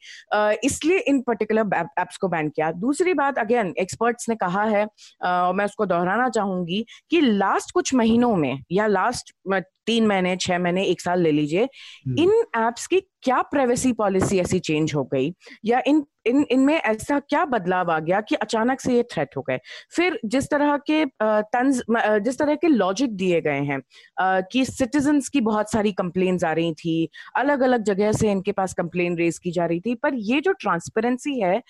[0.64, 4.86] इसलिए इन पर्टिकुलर एप्स को बैन किया। दूसरी बात अगेन एक्सपर्ट्स ने कहा है
[5.54, 9.34] मैं उसको दोहराना चाहूँगी कि लास्ट कुछ महीनों में या लास्ट
[9.86, 14.40] तीन महीने छह महीने एक साल ले लीजिए हम्म। इन एप्स की क्या प्राइवेसी पॉलिसी
[14.40, 15.34] ऐसी चेंज हो गई?
[15.66, 19.42] या इन इन इनमें ऐसा क्या बदलाव आ गया कि अचानक से ये थ्रेट हो
[19.42, 19.60] गए?
[19.96, 21.82] फिर जिस तरह के तंज
[22.24, 23.80] जिस तरह के लॉजिक दिए गए हैं
[24.52, 28.74] कि सिटीजन्स की बहुत सारी कंप्लेन्स आ रही थी अलग अलग जगह से इनके पास
[28.74, 31.62] कंप्लेन रेज की जा रही थी पर ये जो ट्रांसपेरेंसी है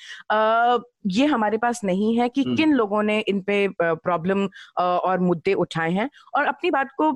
[1.07, 5.53] ये हमारे पास नहीं है कि हम्म। किन लोगों ने इन पे प्रॉब्लम और मुद्दे
[5.53, 7.09] उठाए हैं। और अपनी बात को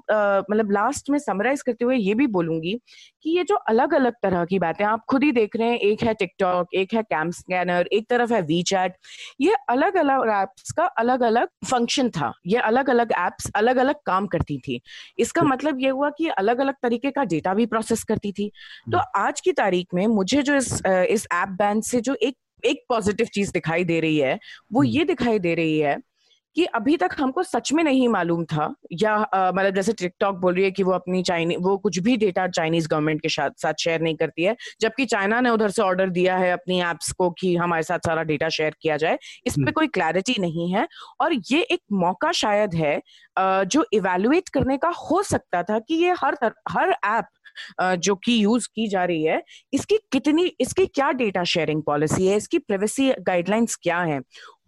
[0.52, 2.80] मतलब लास्ट में समराइज करते हुए ये भी बोलूँगी
[3.24, 6.04] कि ये जो अलग अलग तरह की बातें आप खुद ही देख रहे हैं। एक
[6.04, 8.96] है टिकटॉक एक है कैम स्कैनर एक तरफ़ है वी चैट
[9.42, 13.96] ये अलग अलग एप्स का अलग अलग फ़ंक्शन था। ये अलग अलग एप्स अलग अलग
[14.06, 14.80] काम करती थी।
[15.20, 18.52] इसका मतलब ये हुआ कि अलग अलग तरीके का डेटा भी प्रोसेस करती थी।
[18.92, 22.84] तो। आज की तारीख में मुझे जो इस इस ऐप बैन से जो एक एक
[22.90, 24.40] पॉजिटिव चीज़ दिखाई दे रही है
[24.74, 25.98] वो। ये दिखाई दे रही है
[26.56, 30.64] कि अभी तक हमको सच में नहीं मालूम था या मतलब जैसे टिकटॉक बोल रही
[30.64, 34.02] है कि वो अपनी चाइनी वो कुछ भी डेटा चाइनीज़ गवर्नमेंट के साथ साथ शेयर
[34.02, 37.56] नहीं करती है जबकि चाइना ने उधर से ऑर्डर दिया है अपनी एप्स को कि
[37.56, 40.88] हमारे साथ सारा डेटा शेयर किया जाए इस पे हम्म। कोई क्लैरिटी नहीं है
[41.22, 43.00] और ये एक मौका शायद है
[43.66, 46.38] जो इवेल्युएट करने का हो सकता था कि ये हर
[46.70, 47.26] हर ऐप
[48.00, 49.42] जो कि यूज़ की जा रही है
[49.74, 54.20] इसकी कितनी इसकी क्या डेटा शेयरिंग पॉलिसी है इसकी प्राइवेसी गाइडलाइंस क्या है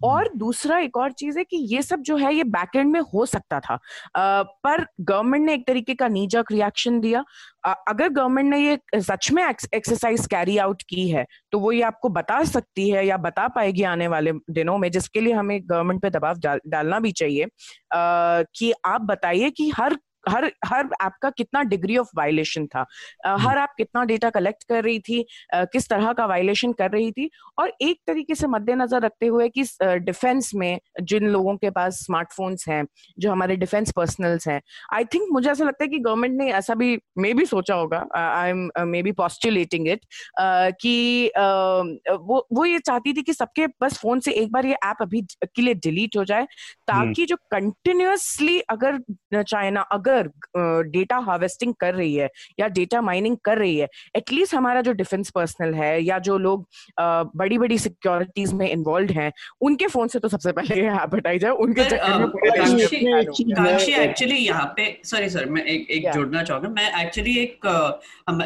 [0.03, 3.25] और दूसरा एक और चीज़ है कि ये सब जो है ये बैकएंड में हो
[3.25, 3.73] सकता था।
[4.15, 7.23] आ, पर गवर्नमेंट ने एक तरीके का नीजक रिएक्शन दिया।
[7.65, 11.81] आ, अगर गवर्नमेंट ने ये सच में एक्सरसाइज कैरी आउट की है तो वो ये
[11.83, 16.01] आपको बता सकती है या बता पाएगी आने वाले दिनों में जिसके लिए हमें गवर्नमेंट
[16.01, 21.13] पे दबाव डाल, डालना भी चाहिए। आ, कि आप बताइए कि हर हर हर ऐप
[21.21, 22.85] का कितना डिग्री ऑफ़ वायलेशन था
[23.25, 27.11] हम्म। हर ऐप कितना डेटा कलेक्ट कर रही थी किस तरह का वायलेशन कर रही
[27.11, 29.63] थी और एक तरीके से मद्देनजर रखते हुए कि
[30.01, 32.83] डिफेंस में जिन लोगों के पास स्मार्टफोन्स हैं
[33.17, 34.61] जो हमारे डिफेंस पर्सनल्स हैं
[34.93, 38.05] आई थिंक मुझे ऐसा लगता है कि गवर्नमेंट ने ऐसा भी मे भी सोचा होगा
[38.15, 38.69] I am
[39.03, 40.05] maybe postulating it
[40.81, 41.31] कि
[42.21, 45.21] वो वो ये चाहती थी कि सबके बस फ़ोन से एक बार ये ऐप अभी
[45.45, 48.99] के लिए डिलीट हो जाए हम्म। ताकि जो कंटिन्यूसली अगर
[49.43, 54.55] चाइना अगर अगर डेटा हार्वेस्टिंग कर रही है या डेटा माइनिंग कर रही है एटलीस्ट
[54.55, 56.67] हमारा जो डिफेंस पर्सनल है या जो लोग
[57.35, 61.51] बड़ी बड़ी सिक्योरिटीज में इन्वॉल्व हैं उनके फ़ोन से तो सबसे पहले ऐप हटाई जाए
[61.63, 61.81] उनके
[64.03, 67.67] एक्चुअली यहाँ पे सॉरी सर मैं एक एक जोड़ना चाहूँगा मैं एक्चुअली एक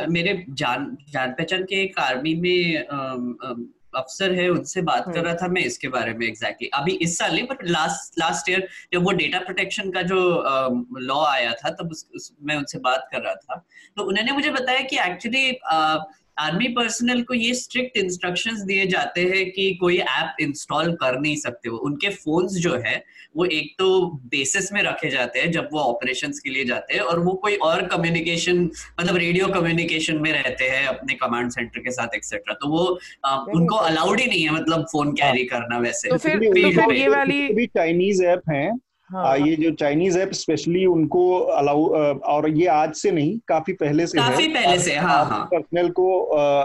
[0.10, 5.36] मेरे जान जान पहचान के एक आर्मी में अफसर है उनसे बात कर हम्म। रहा
[5.36, 6.82] था मैं इसके बारे में एग्जैक्टली exactly.
[6.82, 10.20] अभी इस साल नहीं बट लास्ट लास्ट ईयर जब वो डेटा प्रोटेक्शन का जो
[11.02, 13.66] लॉ आया था तब उस, उस, मैं उनसे बात कर रहा था
[13.98, 15.50] तो उन्होंने मुझे बताया कि एक्चुअली
[16.40, 21.36] आर्मी पर्सनल को ये स्ट्रिक्ट इंस्ट्रक्शंस दिए जाते हैं कि कोई ऐप इंस्टॉल कर नहीं
[21.36, 23.04] सकते वो। उनके फोन्स जो है
[23.38, 27.02] वो एक तो बेसिस में रखे जाते हैं जब वो ऑपरेशन के लिए जाते हैं
[27.02, 28.64] और वो कोई और कम्युनिकेशन
[29.00, 33.38] मतलब रेडियो कम्युनिकेशन में रहते हैं अपने कमांड सेंटर के साथ एक्सेट्रा तो वो आ,
[33.38, 37.08] उनको अलाउड ही नहीं है मतलब फ़ोन कैरी करना वैसे। तो फिर, तो फिर ये
[37.08, 41.86] वाली चाइनीज़ ऐप हैं हाँ। ये जो चाइनीज़ ऐप स्पेशली उनको अलाउ
[42.28, 45.90] और ये आज से नहीं काफ़ी पहले से काफ़ी है, पहले से हाँ हाँ पर्सनल
[45.90, 46.10] को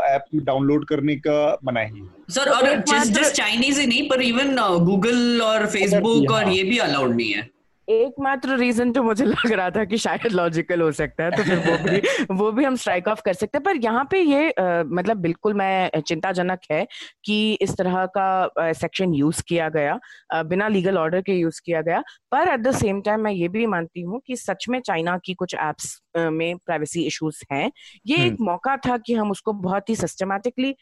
[0.04, 4.56] ऐप डाउनलोड करने का मना मनाही सर और जस्ट जस्ट चाइनीज़ ही नहीं पर इवन
[4.84, 7.50] गूगल और फेसबुक और हाँ। ये भी अलाउड नहीं है
[7.88, 11.58] एकमात्र रीजन जो मुझे लग रहा था कि शायद लॉजिकल हो सकता है तो फिर
[11.58, 12.00] वो भी
[12.40, 15.54] वो भी हम स्ट्राइक ऑफ़ कर सकते हैं। पर यहाँ पे ये आ, मतलब बिल्कुल
[15.54, 16.86] मैं चिंताजनक है
[17.24, 19.98] कि इस तरह का सेक्शन यूज़ किया गया
[20.32, 23.48] आ, बिना लीगल ऑर्डर के यूज़ किया गया। पर एट द सेम टाइम मैं ये
[23.48, 27.70] भी मानती हूँ कि सच में चाइना की कुछ एप्स में प्राइवेसी इश्यूज़ हैं।
[28.06, 30.74] ये एक हम्म। मौका था कि हम उसको बहुत ही सिस्टमैटिकली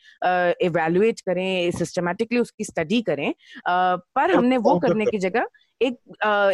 [0.66, 5.46] इवेल्युएट करें सिस्टमैटिकली उसकी स्टडी करें। आ, पर हमने वो करने की जगह
[5.82, 5.94] एक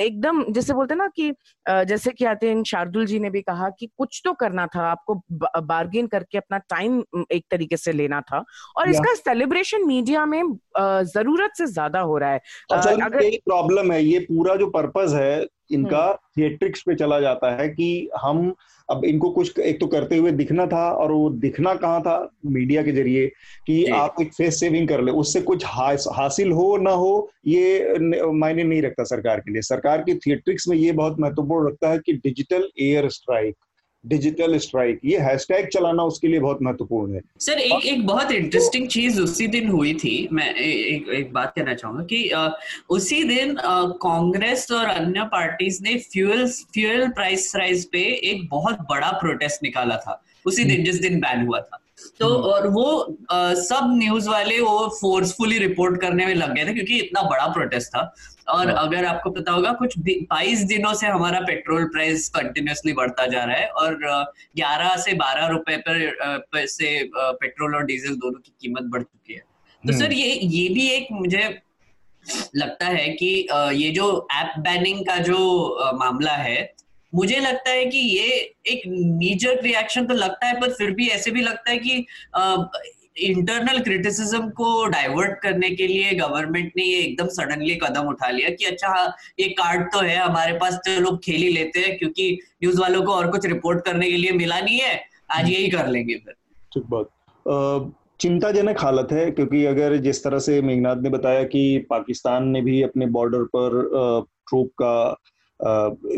[0.01, 1.31] एकदम जैसे बोलते ना कि
[1.67, 5.15] जैसे कि आते हैं शार्दुल जी ने भी कहा कि कुछ तो करना था आपको
[5.63, 8.45] बार्गेन करके अपना टाइम एक तरीके से लेना था।
[8.77, 10.43] और इसका सेलिब्रेशन मीडिया में
[10.79, 12.41] ज़रूरत से ज़्यादा हो रहा है।
[12.73, 17.69] अगर प्रॉब्लम है ये पूरा जो पर्पज है इनका थिएट्रिक्स हम्म। पे चला जाता है
[17.69, 18.55] कि हम
[18.89, 22.83] अब इनको कुछ एक तो करते हुए दिखना था और वो दिखना कहाँ था मीडिया
[22.83, 23.27] के ज़रिए
[23.67, 27.99] कि आप एक फेस सेविंग कर ले उससे कुछ हास, हासिल हो ना हो ये
[28.33, 31.99] मायने नहीं रखता सरकार के लिए सरकार की थिएट्रिक्स में ये बहुत महत्वपूर्ण रखता है
[31.99, 33.57] कि digital air strike
[34.07, 38.89] digital strike ये हैशटैग चलाना उसके लिए बहुत महत्वपूर्ण है। सर एक एक बहुत इंटरेस्टिंग
[38.89, 42.49] चीज़ उसी दिन हुई थी। मैं एक एक बात कहना चाहूँगा कि आ,
[42.91, 43.57] उसी दिन
[44.03, 49.97] कांग्रेस और अन्य पार्टीज़ ने फ्यूल फ्यूल प्राइस राइज पे एक बहुत बड़ा प्रोटेस्ट निकाला
[49.97, 51.79] था। उसी दिन जिस दिन बैन हुआ था।
[52.21, 56.65] तो हम्म। और वो आ, सब न्यूज़ वाले वो फोर्सफुली रिपोर्ट करने में लग गए
[56.67, 58.15] थे क्योंकि इतना बड़ा प्रोटेस्ट था।
[58.49, 63.27] और हाँ। अगर आपको पता होगा कुछ बाईस दिनों से हमारा पेट्रोल प्राइस कंटिन्यूसली बढ़ता
[63.27, 63.99] जा रहा है और
[64.57, 69.41] ग्यारह से बारह रुपए पर से पेट्रोल और डीजल दोनों की कीमत बढ़ चुकी है
[69.41, 71.49] तो हम्म। सर ये ये भी एक मुझे
[72.57, 73.27] लगता है कि
[73.75, 75.39] ये जो ऐप बैनिंग का जो
[75.95, 76.75] मामला है
[77.13, 78.31] मुझे लगता है कि ये
[78.67, 82.07] एक नीजर रिएक्शन तो लगता है पर फिर भी ऐसे भी लगता है कि
[83.19, 88.51] इंटरनल क्रिटिसिज्म को डाइवर्ट करने के लिए गवर्नमेंट ने ये एकदम सडनली कदम उठा लिया
[88.51, 89.05] कि अच्छा
[89.41, 93.03] ये कार्ड तो है, हमारे पास तो लोग खेल ही लेते हैं, क्योंकि न्यूज़ वालों
[93.03, 95.01] को और कुछ रिपोर्ट करने के लिए मिला नहीं है,
[95.33, 96.35] आज यही कर लेंगे फिर।
[96.73, 102.49] ठीक बात। चिंताजनक हालत है, क्योंकि अगर जिस तरह से मेघनाथ ने बताया कि पाकिस्तान
[102.49, 105.17] ने भी अपने बॉर्डर पर ट्रूप का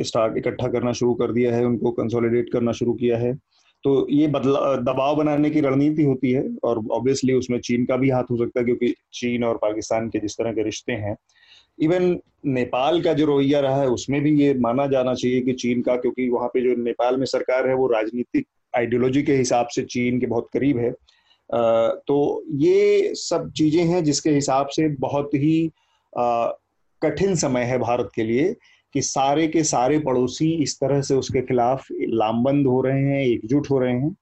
[0.03, 3.33] स्टार्ट इकट्ठा करना शुरू कर दिया है, उनको कंसोलिडेट करना शुरू किया है
[3.85, 8.11] तो ये बदला, दबाव बनाने की रणनीति होती है और ऑब्वियसली उसमें चीन का भी
[8.11, 11.17] हाथ हो सकता है क्योंकि चीन और पाकिस्तान के जिस तरह के रिश्ते हैं
[11.83, 15.83] इवन नेपाल का जो रवैया रहा है उसमें भी ये माना जाना चाहिए कि चीन
[15.83, 19.83] का क्योंकि वहाँ पे जो नेपाल में सरकार है वो राजनीतिक आइडियोलॉजी के हिसाब से
[19.83, 20.91] चीन के बहुत करीब है।
[22.09, 25.71] तो ये सब चीज़ें हैं जिसके हिसाब से बहुत ही
[27.03, 28.55] कठिन समय है भारत के लिए।
[28.94, 33.70] कि सारे के सारे पड़ोसी इस तरह से उसके खिलाफ लामबंद हो रहे हैं, एकजुट
[33.70, 34.14] हो रहे हैं।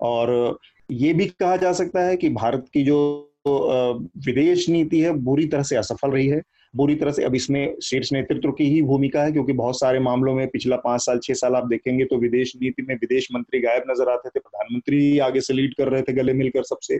[0.00, 0.58] और
[0.90, 5.62] ये भी कहा जा सकता है कि भारत की जो विदेश नीति है, बुरी तरह
[5.62, 6.42] से असफल रही है।
[6.74, 10.34] बुरी तरह से अब इसमें शीर्ष नेतृत्व की ही भूमिका है, क्योंकि बहुत सारे मामलों
[10.34, 13.90] में पिछला पाँच साल, छह साल आप देखेंगे तो विदेश नीति में विदेश मंत्री गायब
[13.90, 16.98] नज़र आते थे, प्रधानमंत्री आगे से लीड कर रहे थे गले मिलकर सबसे।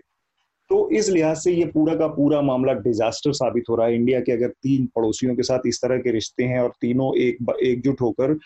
[0.69, 4.21] तो इस लिहाज से ये पूरा का पूरा मामला डिजास्टर साबित हो रहा है। इंडिया
[4.21, 8.01] के अगर तीन पड़ोसियों के साथ इस तरह के रिश्ते हैं और तीनों एक एकजुट
[8.01, 8.39] होकर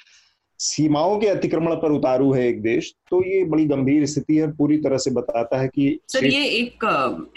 [0.59, 4.79] सीमाओं के अतिक्रमण पर उतारू है एक देश तो ये बड़ी गंभीर स्थिति है पूरी
[4.79, 6.85] तरह से बताता है कि सर ये एक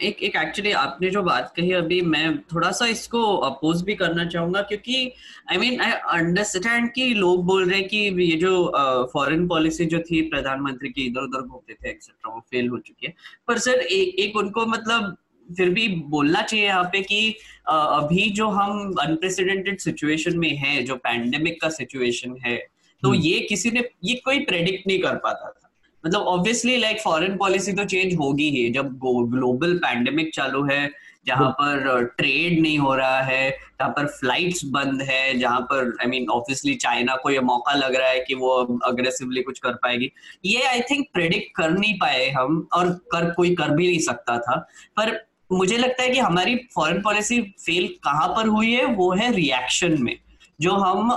[0.03, 4.25] एक एक एक्चुअली आपने जो बात कही अभी मैं थोड़ा सा इसको अपोज भी करना
[4.25, 5.11] चाहूँगा क्योंकि
[5.51, 8.71] आई मीन आई अंडरस्टैंड कि लोग बोल रहे हैं कि ये जो
[9.13, 13.05] फॉरेन पॉलिसी जो थी प्रधानमंत्री की इधर उधर घूमते थे एक्सेट्रा वो फेल हो चुकी
[13.05, 13.13] है।
[13.47, 15.17] पर सर ए, एक उनको मतलब
[15.57, 17.35] फिर भी बोलना चाहिए यहाँ पे कि
[17.67, 23.39] अभी जो हम अनप्रेसिडेंटेड सिचुएशन में है जो पैंडेमिक का सिचुएशन है तो हम्म। ये
[23.39, 25.69] किसी ने ये कोई प्रेडिक्ट नहीं कर पाता था।
[26.03, 30.89] मतलब ऑब्वियसली लाइक फॉरेन पॉलिसी तो चेंज होगी ही। जब ग्लोबल पैंडेमिक चालू है
[31.27, 36.07] जहाँ पर ट्रेड नहीं हो रहा है जहाँ पर फ्लाइट्स बंद है जहाँ पर आई
[36.07, 38.53] मीन ऑब्वियसली चाइना को ये मौका लग रहा है कि वो
[38.85, 40.11] अग्रेसिवली कुछ कर पाएगी।
[40.45, 44.37] ये आई थिंक प्रेडिक्ट कर नहीं पाए हम और कर कोई कर भी नहीं सकता
[44.37, 44.55] था।
[44.97, 45.17] पर
[45.51, 49.97] मुझे लगता है कि हमारी फॉरेन पॉलिसी फेल कहाँ पर हुई है वो है रिएक्शन
[50.01, 50.15] में।
[50.59, 51.11] जो हम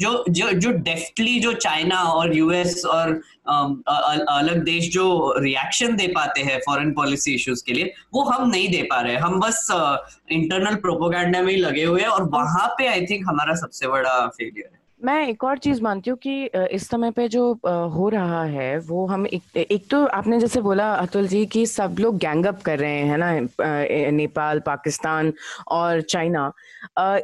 [0.00, 3.10] जो जो जो डेफ्टली जो चाइना और यूएस और
[3.48, 8.68] अलग देश जो रिएक्शन दे पाते हैं फॉरेन पॉलिसी इश्यूज़ के लिए, वो हम नहीं
[8.70, 9.66] दे पा रहे हम बस
[10.32, 14.26] इंटरनल प्रोपोगंडा में ही लगे हुए हैं और वहाँ पे आई थिंक हमारा सबसे बड़ा
[14.28, 17.52] फेलियर है। मैं एक और चीज़ मानती हूँ कि इस समय पे जो
[17.94, 21.96] हो रहा है, वो हम एक एक तो आपने जैसे बोला अतुल जी कि सब
[22.00, 23.30] लोग गैंगअप कर रहे हैं ना?
[24.10, 25.32] नेपाल, पाकिस्तान
[25.68, 26.50] और चाइना।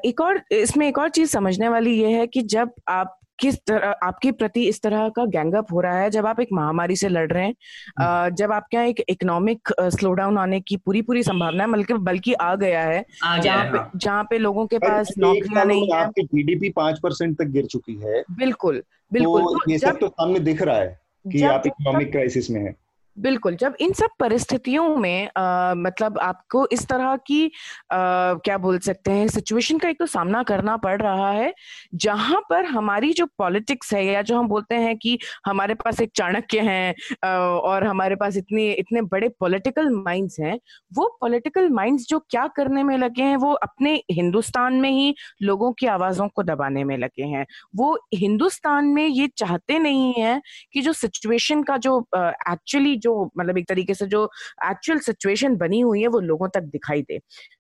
[0.04, 3.94] एक और, इसमें एक और चीज़ समझने वाली ये है कि जब आप किस तरह
[4.03, 7.33] आपके प्रति इस तरह का गैंगअप हो रहा है जब आप एक महामारी से लड़
[7.33, 7.55] रहे हैं?
[7.99, 11.94] हम्म। जब आपके यहाँ एक इकोनॉमिक स्लो डाउन आने की पूरी पूरी संभावना है बल्कि
[11.94, 13.05] बल्कि आ गया है
[13.42, 17.37] जहाँ पे हाँ। जहाँ पे लोगों के पास नौकरियाँ नहीं है। आपकी जीडीपी पाँच परसेंट
[17.38, 21.01] तक गिर चुकी है। बिल्कुल बिल्कुल। तो, तो ये सब तो सामने दिख रहा है
[21.33, 22.84] कि आप इकोनॉमिक क्राइसिस में है।
[23.16, 28.79] बिल्कुल जब इन सब परिस्थितियों में आ, मतलब आपको इस तरह की आ, क्या बोल
[28.79, 31.53] सकते हैं सिचुएशन का एक तो सामना करना पड़ रहा है
[31.94, 36.11] जहाँ पर हमारी जो पॉलिटिक्स है या जो हम बोलते हैं कि हमारे पास एक
[36.16, 36.94] चाणक्य हैं
[37.59, 40.59] और हमारे पास इतने इतने बड़े पॉलिटिकल माइंड्स हैं
[40.94, 45.72] वो पॉलिटिकल माइंड्स जो क्या करने में लगे हैं वो अपने हिंदुस्तान में ही लोगों
[45.72, 47.46] की आवाजों को दबाने में लगे हैं।
[47.77, 50.40] वो हिंदुस्तान में ये चाहते नहीं है
[50.72, 54.24] कि जो सिचुएशन का जो एक्चुअली जो मतलब एक तरीके से जो
[54.66, 57.18] एक्चुअल सिचुएशन बनी हुई है, वो लोगों तक दिखाई दे।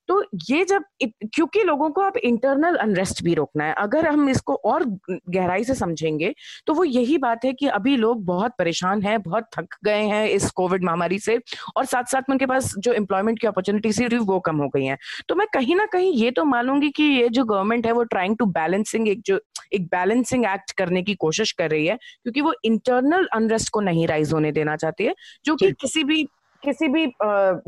[0.08, 4.54] तो ये जब क्योंकि लोगों को अब इंटरनल अनरेस्ट भी रोकना है अगर हम इसको
[4.54, 6.34] और गहराई से समझेंगे
[6.66, 10.28] तो वो यही बात है कि अभी लोग बहुत परेशान हैं बहुत थक गए हैं
[10.28, 11.38] इस कोविड महामारी से
[11.76, 14.84] और साथ साथ में उनके पास जो एम्प्लॉयमेंट की अपॉर्चुनिटीज़ थी वो कम हो गई
[14.84, 18.02] हैं। तो मैं कहीं ना कहीं ये तो मानूँगी कि ये जो गवर्नमेंट है वो
[18.04, 19.40] ट्राइंग टू बैलेंसिंग एक जो
[19.72, 24.06] एक बैलेंसिंग एक्ट करने की कोशिश कर रही है क्योंकि वो इंटरनल अनरेस्ट को नहीं
[24.06, 25.14] राइज होने देना चाहती है
[25.44, 26.26] जो कि किसी भी
[26.64, 27.04] किसी भी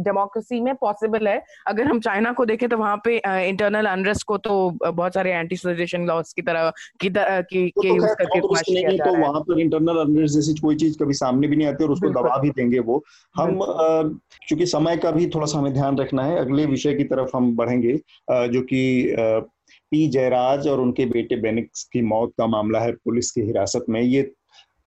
[0.00, 3.16] डेमोक्रेसी में पॉसिबल है। अगर हम चाइना को देखें तो वहाँ पे
[3.48, 7.82] इंटरनल अनरेस्ट को तो बहुत सारे एंटी सजेशन लॉस की तरह की तरह की तो
[7.82, 8.40] के यूज़ करके
[8.74, 11.90] नहीं तो वहाँ पर इंटरनल अनरेस्ट जैसी कोई चीज़ कभी सामने भी नहीं आती और
[11.90, 13.02] उसको दबा भी देंगे वो।
[13.35, 17.37] हम क्योंकि समय का भी थोड़ा सा हमें ध्यान रखना है अगले विषय की तरफ़
[17.37, 17.94] हम बढ़ेंगे
[18.48, 18.82] जो कि
[19.90, 24.00] पी जयराज और उनके बेटे बेनिक्स की मौत का मामला है पुलिस की हिरासत में।
[24.00, 24.22] ये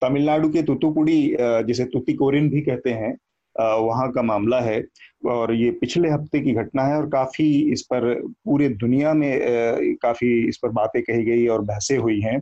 [0.02, 3.16] तमिलनाडु के तुतुकुड़ी जिसे तुतिकोरिन भी कहते हैं
[3.56, 4.82] वहाँ का मामला है
[5.28, 8.12] और ये पिछले हफ़्ते की घटना है और काफ़ी इस पर
[8.44, 12.40] पूरे दुनिया में काफ़ी इस पर बातें कही गई और बहसें हुई हैं।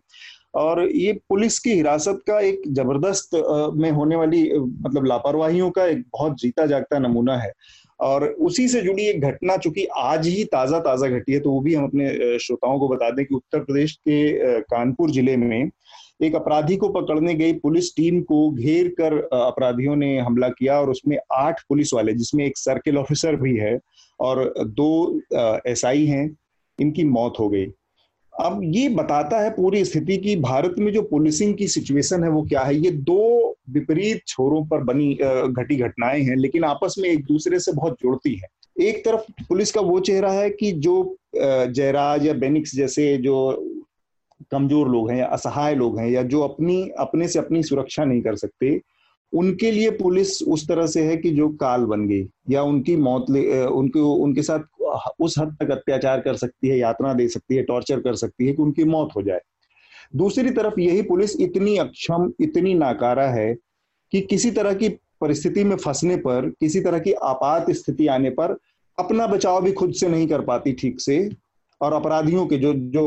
[0.55, 3.35] और ये पुलिस की हिरासत का एक ज़बरदस्त
[3.77, 7.53] में होने वाली मतलब लापरवाहियों का एक बहुत जीता जागता नमूना है।
[8.01, 11.61] और उसी से जुड़ी एक घटना चूँकि आज ही ताज़ा ताज़ा घटी है तो वो
[11.61, 15.71] भी हम अपने श्रोताओं को बता दें कि उत्तर प्रदेश के कानपुर ज़िले में
[16.21, 20.91] एक अपराधी को पकड़ने गई पुलिस टीम को घेर कर अपराधियों ने हमला किया और
[20.91, 23.79] उसमें आठ पुलिस वाले, जिसमें एक सर्किल ऑफिसर भी है
[24.21, 25.21] और दो
[25.67, 26.31] एसआई हैं,
[26.79, 27.67] इनकी मौत हो गई।
[28.33, 32.43] अब ये बताता है पूरी स्थिति की भारत में जो पुलिसिंग की सिचुएशन है वो
[32.43, 32.75] क्या है?
[32.77, 37.73] ये दो विपरीत छोरों पर बनी घटी घटनाएँ हैं, लेकिन आपस में एक दूसरे से
[37.73, 38.49] बहुत जुड़ती है।
[38.81, 43.35] एक तरफ़ पुलिस का वो चेहरा है कि जो जयराज या बेनिक्स जैसे जो
[44.53, 48.23] कमज़ोर लोग हैं या असहाय लोग हैं या जो अपनी, अपने से अपनी सुरक्षा नहीं
[48.23, 48.81] कर सकते,
[49.33, 53.31] उनके लिए पुलिस उस तरह से है कि जो काल बन गई या उनकी मौत
[53.31, 54.61] ले उनके उनके साथ
[55.21, 58.53] उस हद तक अत्याचार कर सकती है, यातना दे सकती है, टॉर्चर कर सकती है
[58.53, 59.41] कि उनकी मौत हो जाए।
[60.17, 63.55] दूसरी तरफ़ यही पुलिस इतनी अक्षम, इतनी नाकारा है
[64.13, 64.89] कि किसी तरह की
[65.21, 68.57] परिस्थिति में फंसने पर, किसी तरह की आपात स्थिति आने पर
[68.99, 71.19] अपना बचाव भी खुद से नहीं कर पाती ठीक से।
[71.81, 73.03] और अपराधियों के जो जो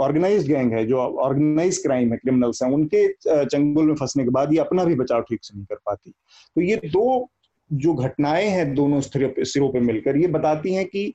[0.00, 3.06] ऑर्गेनाइज गैंग है, जो ऑर्गेनाइज क्राइम है क्रिमिनल्स हैं, उनके
[3.44, 6.60] चंगुल में फंसने के बाद ये अपना भी बचाव ठीक से नहीं कर पाती। तो
[6.60, 7.30] ये दो
[7.70, 11.12] जो घटनाएँ हैं दोनों सिरों पे मिलकर, ये बताती हैं कि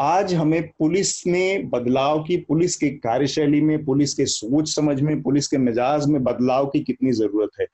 [0.00, 5.20] आज हमें पुलिस में बदलाव की, पुलिस के कार्यशैली में, पुलिस के सोच समझ में,
[5.22, 7.66] पुलिस के मिजाज में बदलाव की कितनी ज़रूरत है।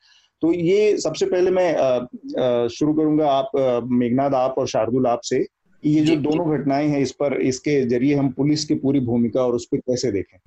[0.43, 3.51] तो ये सबसे पहले मैं शुरू करूँगा। आप
[3.91, 5.47] मेघनाथ आप और शार्दुल आप से
[5.87, 9.55] ये जो दोनों घटनाएँ हैं इस पर इसके ज़रिए हम पुलिस की पूरी भूमिका और
[9.55, 10.38] उस पर कैसे देखें?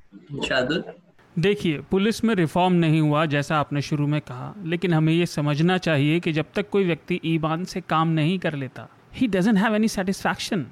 [1.39, 5.77] देखिए पुलिस में रिफॉर्म नहीं हुआ जैसा आपने शुरू में कहा लेकिन हमें ये समझना
[5.77, 9.75] चाहिए कि जब तक कोई व्यक्ति ईमान से काम नहीं कर लेता he doesn't have
[9.75, 10.65] any satisfaction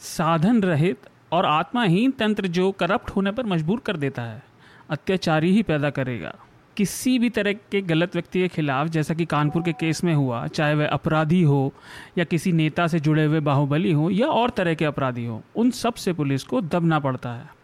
[0.00, 0.98] साधन रहित
[1.32, 4.42] और आत्माहीन तंत्र जो करप्ट होने पर मजबूर कर देता है
[4.90, 6.34] अत्याचारी ही पैदा करेगा।
[6.76, 10.46] किसी भी तरह के गलत व्यक्ति के खिलाफ जैसा कि कानपुर के केस में हुआ
[10.46, 11.72] चाहे वह अपराधी हो
[12.18, 15.70] या किसी नेता से जुड़े हुए बाहुबली हो या और तरह के अपराधी हो उन
[15.70, 17.54] सबसे पुलिस को दबना पड़ता है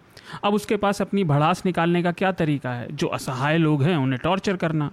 [0.44, 4.20] अब उसके पास अपनी भड़ास निकालने का क्या तरीका है जो असहाय लोग हैं उन्हें
[4.24, 4.90] टॉर्चर करना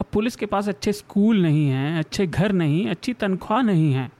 [0.00, 4.10] अब पुलिस के पास अच्छे स्कूल नहीं हैं अच्छे घर नहीं अच्छी तनख्वाह नहीं है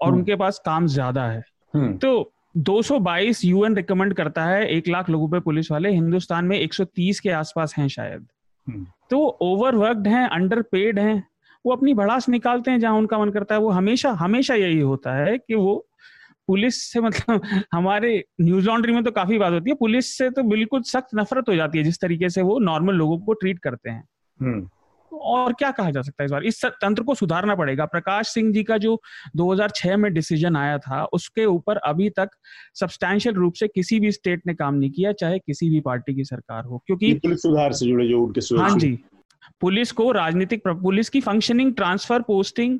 [0.00, 1.42] और हम्म। उनके पास काम ज़्यादा है
[1.74, 6.58] हम्म। तो 222 यूएन रिकमेंड करता है एक लाख लोगों पे पुलिस वाले हिंदुस्तान में
[6.60, 8.26] 130 के आसपास हैं शायद।
[9.10, 11.28] तो ओवरवर्कड हैं अंडर पेड हैं
[11.66, 15.14] वो अपनी भड़ास निकालते हैं जहाँ उनका मन करता है। वो हमेशा हमेशा यही होता
[15.14, 15.86] है कि वो
[16.46, 17.40] पुलिस से मतलब
[17.72, 21.44] हमारे न्यूज़ लॉन्ड्री में तो काफ़ी बात होती है। पुलिस से तो बिल्कुल सख्त नफरत
[21.48, 24.04] हो जाती है जिस तरीके से वो नॉर्मल लोगों को ट्रीट करते हैं।
[25.12, 26.44] और क्या कहा जा सकता है इस बार?
[26.44, 29.02] इस तंत्र को सुधारना पड़ेगा। प्रकाश सिंह जी का जो
[29.36, 32.28] 2006 में डिसीज़न आया था उसके ऊपर अभी तक
[32.74, 36.24] सब्सटैंशियल रूप से किसी भी स्टेट ने काम नहीं किया चाहे किसी भी पार्टी की
[36.24, 38.98] सरकार हो क्योंकि सुधार से जुड़े जो उनके हाँ जी।
[39.60, 42.78] पुलिस को राजनीतिक पुलिस की फंक्शनिंग ट्रांसफ़र पोस्टिंग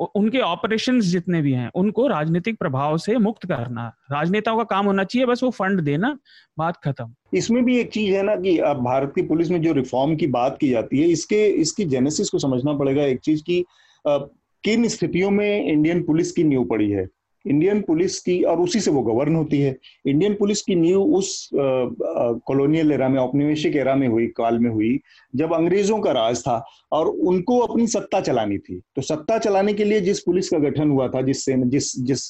[0.00, 5.04] उनके ऑपरेशन जितने भी हैं, उनको राजनीतिक प्रभाव से मुक्त करना। राजनेताओं का काम होना
[5.04, 6.18] चाहिए, बस वो फंड देना,
[6.58, 9.72] बात खत्म। इसमें भी एक चीज़ है ना कि अब भारत की पुलिस में जो
[9.72, 13.64] रिफॉर्म की बात की जाती है, इसके, इसकी जेनेसिस को समझना पड़ेगा एक चीज़ की
[14.06, 17.06] किन स्थितियों में इंडियन पुलिस की नींव पड़ी है।
[17.46, 19.76] इंडियन पुलिस की, और उसी से वो गवर्न होती है।
[20.06, 24.98] इंडियन पुलिस की नींव उस कॉलोनियल एरा में, औपनिवेशिक एरा में हुई, काल में हुई,
[25.34, 29.84] जब अंग्रेज़ों का राज था, और उनको अपनी सत्ता चलानी थी। तो सत्ता चलाने के
[29.84, 32.28] लिए जिस पुलिस का गठन हुआ था, जिस जिस जिस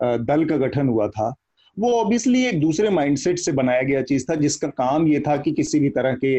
[0.00, 1.34] दल का गठन हुआ था
[1.78, 5.52] वो ऑब्वियसली एक दूसरे माइंडसेट से बनाया गया चीज़ था जिसका काम ये था कि
[5.52, 6.38] किसी भी तरह के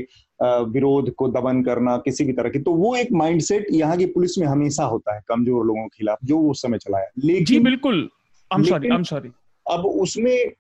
[0.72, 4.38] विरोध को दमन करना किसी भी तरह की तो वो एक माइंडसेट यहाँ की पुलिस
[4.38, 8.10] में हमेशा होता है कमज़ोर लोगों के खिलाफ जो उस समय चलाया। लेकिन जी बिल्कुल
[8.52, 9.32] सॉरी
[9.66, 10.52] अब उसमें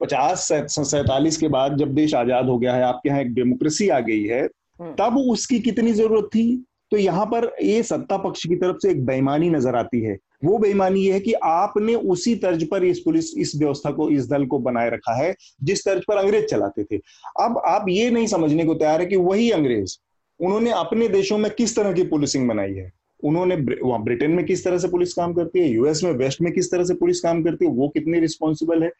[0.00, 4.00] पचास सैतालीस के बाद जब देश आज़ाद हो गया है आपके यहाँ एक डेमोक्रेसी आ
[4.00, 6.64] गई है हम्म। तब उसकी कितनी ज़रूरत थी?
[6.90, 10.58] तो यहाँ पर ये सत्ता पक्ष की तरफ़ से एक बेईमानी नज़र आती है। वो
[10.58, 14.46] बेईमानी ये है कि आपने उसी तर्ज पर इस पुलिस, इस व्यवस्था को, इस दल
[14.46, 16.96] को बनाए रखा है, जिस तर्ज पर अंग्रेज़ चलाते थे।
[17.40, 19.96] अब आप ये नहीं समझने को तैयार है कि वही अंग्रेज़,
[20.40, 22.92] उन्होंने अपने देशों में किस तरह की पुलिसिंग बनाई है?
[23.24, 25.68] उन्होंने वहाँ ब्रिटेन में किस तरह से पुलिस काम करती है?
[25.68, 27.70] यूएस में, वेस्ट में किस तरह से पुलिस काम करती है?
[27.70, 28.92] वो कितनी रिस्पॉन्सिबल है?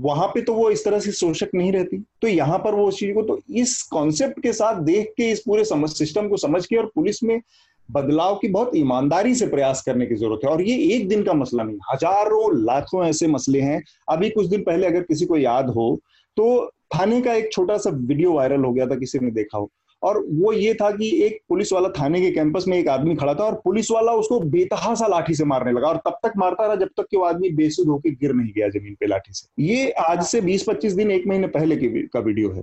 [0.00, 2.98] वहाँ पे तो वो इस तरह से शोषक नहीं रहती। तो यहाँ पर वो उस
[2.98, 6.66] चीज़ को तो इस कॉन्सेप्ट के साथ देख के इस पूरे समझ, सिस्टम को समझ
[6.66, 7.40] के और पुलिस में
[7.88, 11.32] बदलाव की बहुत ईमानदारी से प्रयास करने की ज़रूरत है। और ये एक दिन का
[11.34, 15.70] मसला नहीं, हज़ारों, लाखों ऐसे मसले हैं। अभी कुछ दिन पहले अगर किसी को याद
[15.70, 15.98] हो
[16.36, 19.70] तो थाने का एक छोटा सा वीडियो वायरल हो गया था, किसी ने देखा हो।
[20.02, 23.34] और वो ये था कि एक पुलिस वाला थाने के कैंपस में एक आदमी खड़ा
[23.34, 26.74] था और पुलिस वाला उसको बेतहासा लाठी से मारने लगा और तब तक मारता रहा
[26.74, 29.90] जब तक कि वो आदमी बेसुध होकर गिर नहीं गया ज़मीन पे लाठी से। ये
[29.90, 32.62] आज से 20-25 दिन, एक महीने पहले की का वीडियो है।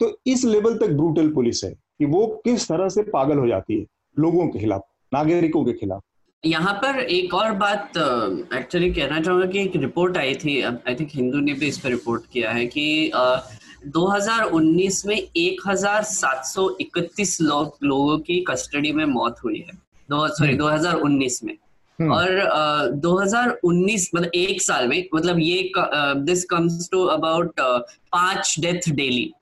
[0.00, 3.78] तो इस लेवल तक ब्रूटल पुलिस है कि वो किस तरह से पागल हो जाती
[3.78, 3.86] है।
[4.18, 4.82] लोगों के खिलाफ
[5.14, 6.02] नागरिकों के खिलाफ।
[6.46, 7.92] यहाँ पर एक और बात
[8.54, 11.78] एक्चुअली uh, कहना चाहूँगा कि एक रिपोर्ट आई थी आई थिंक हिंदू ने भी इस
[11.78, 13.38] पर रिपोर्ट किया है कि uh,
[13.96, 19.72] 2019 में 1731 लोग लोगों की कस्टडी में मौत हुई है
[20.10, 21.56] दो सॉरी 2019 में।
[22.00, 25.72] हम्म। और uh, 2019 मतलब एक साल में मतलब ये
[26.24, 27.52] दिस कम्स टू अबाउट
[28.12, 29.32] पाँच डेथ डेली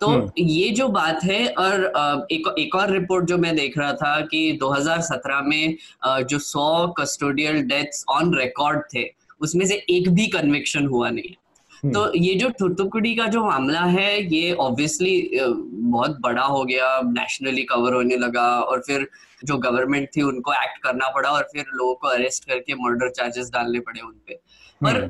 [0.00, 3.92] तो हम्म। ये जो बात है और एक एक और रिपोर्ट जो मैं देख रहा
[3.94, 5.76] था कि 2017 में
[6.24, 9.04] जो 100 कस्टोडियल डेथ्स ऑन रिकॉर्ड थे
[9.40, 11.34] उसमें से एक भी कन्विक्शन हुआ नहीं
[11.72, 17.00] हम्म। तो ये जो थुतुकड़ी का जो मामला है ये ऑब्वियसली बहुत बड़ा हो गया
[17.02, 19.06] नेशनली कवर होने लगा और फिर
[19.42, 23.50] जो गवर्नमेंट थी उनको एक्ट करना पड़ा और फिर लोगों को अरेस्ट करके मर्डर चार्जेस
[23.52, 24.40] डालने पड़े उनपे
[24.80, 25.02] पर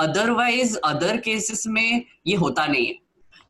[0.00, 2.94] अदरवाइज़ अदर केसेस में ये होता नहीं है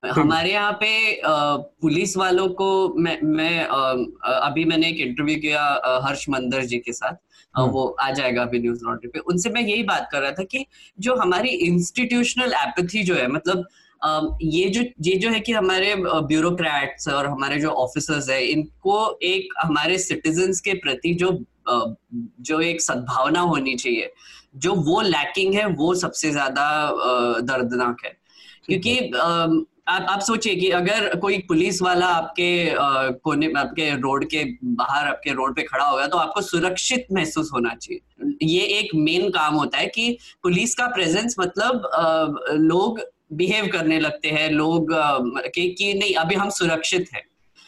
[0.05, 2.69] हमारे यहाँ पे पुलिस वालों को
[2.99, 5.63] मैं मैं अभी मैंने एक इंटरव्यू किया
[6.05, 7.15] हर्ष मंदर जी के साथ
[7.55, 10.45] हम्म। वो आ जाएगा अभी न्यूज़ लॉन्ड्री पे। उनसे मैं यही बात कर रहा था
[10.45, 10.65] कि
[10.99, 13.67] जो हमारी इंस्टीट्यूशनल एपथी जो है मतलब
[14.43, 19.55] ये जो ये जो है कि हमारे ब्यूरोक्रेट्स और हमारे जो ऑफिसर्स है इनको एक
[19.61, 21.31] हमारे सिटीजन के प्रति जो
[21.69, 24.13] जो एक सद्भावना होनी चाहिए
[24.57, 26.67] जो वो लैकिंग है वो सबसे ज़्यादा
[27.43, 28.13] दर्दनाक है।
[28.67, 28.95] क्योंकि
[29.89, 32.75] आप आप सोचिए कि अगर कोई पुलिस वाला आपके
[33.25, 37.75] कोने आपके रोड के बाहर आपके रोड पे खड़ा होगा तो आपको सुरक्षित महसूस होना
[37.75, 43.01] चाहिए। ये एक मेन काम होता है कि पुलिस का प्रेजेंस मतलब आ, लोग
[43.33, 47.23] बिहेव करने लगते हैं लोग कि, कि नहीं अभी हम सुरक्षित हैं।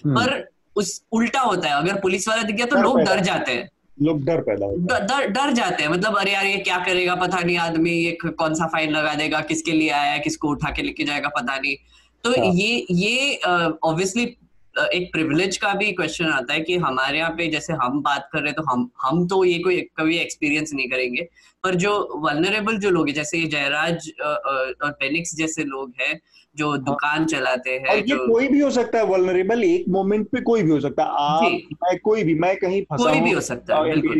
[0.05, 3.53] हम्म। पर उस उल्टा होता है अगर पुलिस वाला दिख गया तो लोग डर जाते
[3.53, 3.69] हैं।
[4.03, 7.41] लोग डर पैदा होता डर डर जाते हैं मतलब अरे यार ये क्या करेगा पता
[7.41, 10.83] नहीं आदमी ये कौन सा फाइन लगा देगा किसके लिए आया है किसको उठा के
[10.83, 11.77] लेके जाएगा पता नहीं।
[12.25, 12.53] तो हाँ.
[12.55, 14.37] ये ये ऑब्वियसली
[14.75, 18.39] एक प्रिविलेज का भी क्वेश्चन आता है कि हमारे यहाँ पे जैसे हम बात कर
[18.39, 21.29] रहे हैं तो हम हम तो ये कोई कभी एक्सपीरियंस नहीं करेंगे
[21.69, 21.93] पर जो
[22.25, 26.21] वनरेबल जो लोग हैं जैसे जयराज और पेनिक्स जैसे लोग हैं
[26.57, 28.17] जो हाँ। दुकान चलाते हैं और ये जो...
[28.29, 31.43] कोई भी हो सकता है वल्नरेबल एक मोमेंट पे कोई भी हो सकता है। आप
[31.83, 34.17] मैं कोई भी मैं कहीं फंसा कोई भी हो सकता है बिल्कुल।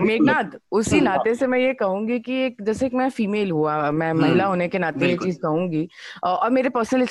[0.00, 4.10] मेघनाथ उसी नाते से मैं ये कहूँगी कि एक जैसे कि मैं फीमेल हुआ मैं
[4.10, 5.88] हम्म, महिला होने के नाते ये चीज़ कहूँगी।
[6.24, 7.02] और मेरे पर्सनल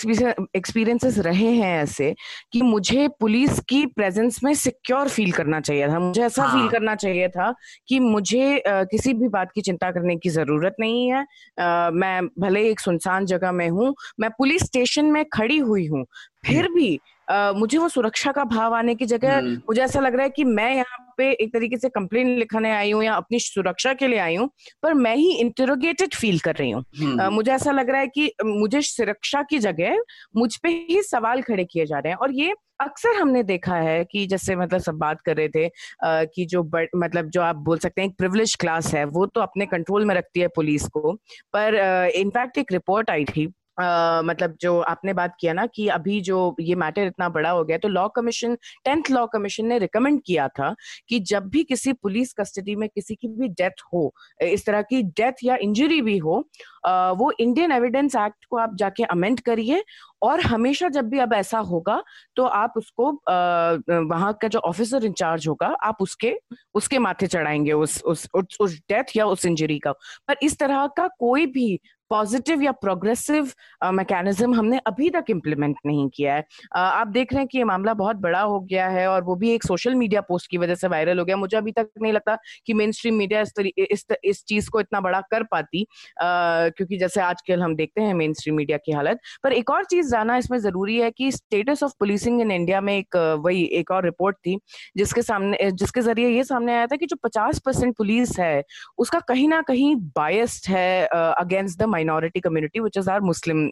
[0.55, 2.13] एक्सपीरियंसेस रहे हैं ऐसे
[2.53, 6.51] कि मुझे पुलिस की प्रेजेंस में सिक्योर फील करना चाहिए था। मुझे ऐसा हाँ.
[6.53, 7.53] फील करना चाहिए था
[7.87, 11.25] कि मुझे किसी भी बात की चिंता करने की ज़रूरत नहीं है।
[11.93, 16.05] मैं भले एक सुनसान जगह में हूँ मैं पुलिस स्टेशन में खड़ी हुई हूँ
[16.47, 16.97] फिर भी
[17.27, 20.29] Uh, मुझे वो सुरक्षा का भाव आने की जगह हम्म। मुझे ऐसा लग रहा है
[20.29, 24.07] कि मैं यहाँ पे एक तरीके से कंप्लेन लिखाने आई हूँ या अपनी सुरक्षा के
[24.07, 24.49] लिए आई हूँ
[24.83, 26.83] पर मैं ही इंटरोगेटेड फील कर रही हूँ।
[27.17, 29.97] uh, मुझे ऐसा लग रहा है कि मुझे सुरक्षा की जगह
[30.37, 34.05] मुझ पे ही सवाल खड़े किए जा रहे हैं और ये अक्सर हमने देखा है
[34.05, 37.55] कि जैसे मतलब सब बात कर रहे थे आ, कि जो बड़, मतलब जो आप
[37.55, 40.87] बोल सकते हैं एक प्रिविलेज क्लास है वो तो अपने कंट्रोल में रखती है पुलिस
[40.87, 41.13] को।
[41.53, 41.75] पर
[42.15, 46.55] इनफैक्ट एक रिपोर्ट आई थी Uh, मतलब जो आपने बात किया ना कि अभी जो
[46.59, 50.47] ये मैटर इतना बड़ा हो गया तो law commission tenth law commission ने रिकमेंड किया
[50.47, 50.75] था
[51.09, 55.03] कि जब भी किसी पुलिस कस्टडी में किसी की भी डेथ हो इस तरह की
[55.03, 56.49] डेथ या इंजरी भी हो
[56.87, 59.83] uh, वो इंडियन एविडेंस एक्ट को आप जाके अमेंड करिए
[60.21, 62.01] और हमेशा जब भी अब ऐसा होगा
[62.35, 63.11] तो आप उसको
[64.07, 66.33] वहाँ का जो ऑफिसर इंचार्ज होगा, आप उसके
[66.75, 68.27] उसके माथे चढ़ाएँगे उस उस
[68.61, 69.91] उस डेथ या उस इंजरी का।
[70.27, 71.79] पर इस तरह का कोई भी
[72.09, 73.51] पॉजिटिव या प्रोग्रेसिव
[73.93, 76.43] मैकेनिज्म हमने अभी तक इम्प्लीमेंट नहीं किया है।
[76.75, 79.51] आप देख रहे हैं कि ये मामला बहुत बड़ा हो गया है और वो भी
[79.51, 82.37] एक सोशल मीडिया पोस्ट की वजह से वायरल हो गया। मुझे अभी तक नहीं लगता
[82.67, 86.97] कि मेन स्ट्रीम मीडिया इस इस इस चीज़ को इतना बड़ा कर पाती uh, क्योंकि
[86.97, 90.37] जैसे आजकल हम देखते हैं मेन स्ट्रीम मीडिया की हालत। पर एक और चीज़ जानना
[90.37, 94.37] इसमें ज़रूरी है कि status of policing in India में एक वही एक और रिपोर्ट
[94.37, 94.57] थी
[94.97, 98.63] जिसके सामने जिसके ज़रिए ये सामने आया था कि जो पचास परसेंट पुलिस है
[98.97, 103.67] उसका कहीं ना कहीं बायस्ड है against the minority community, which is our muslim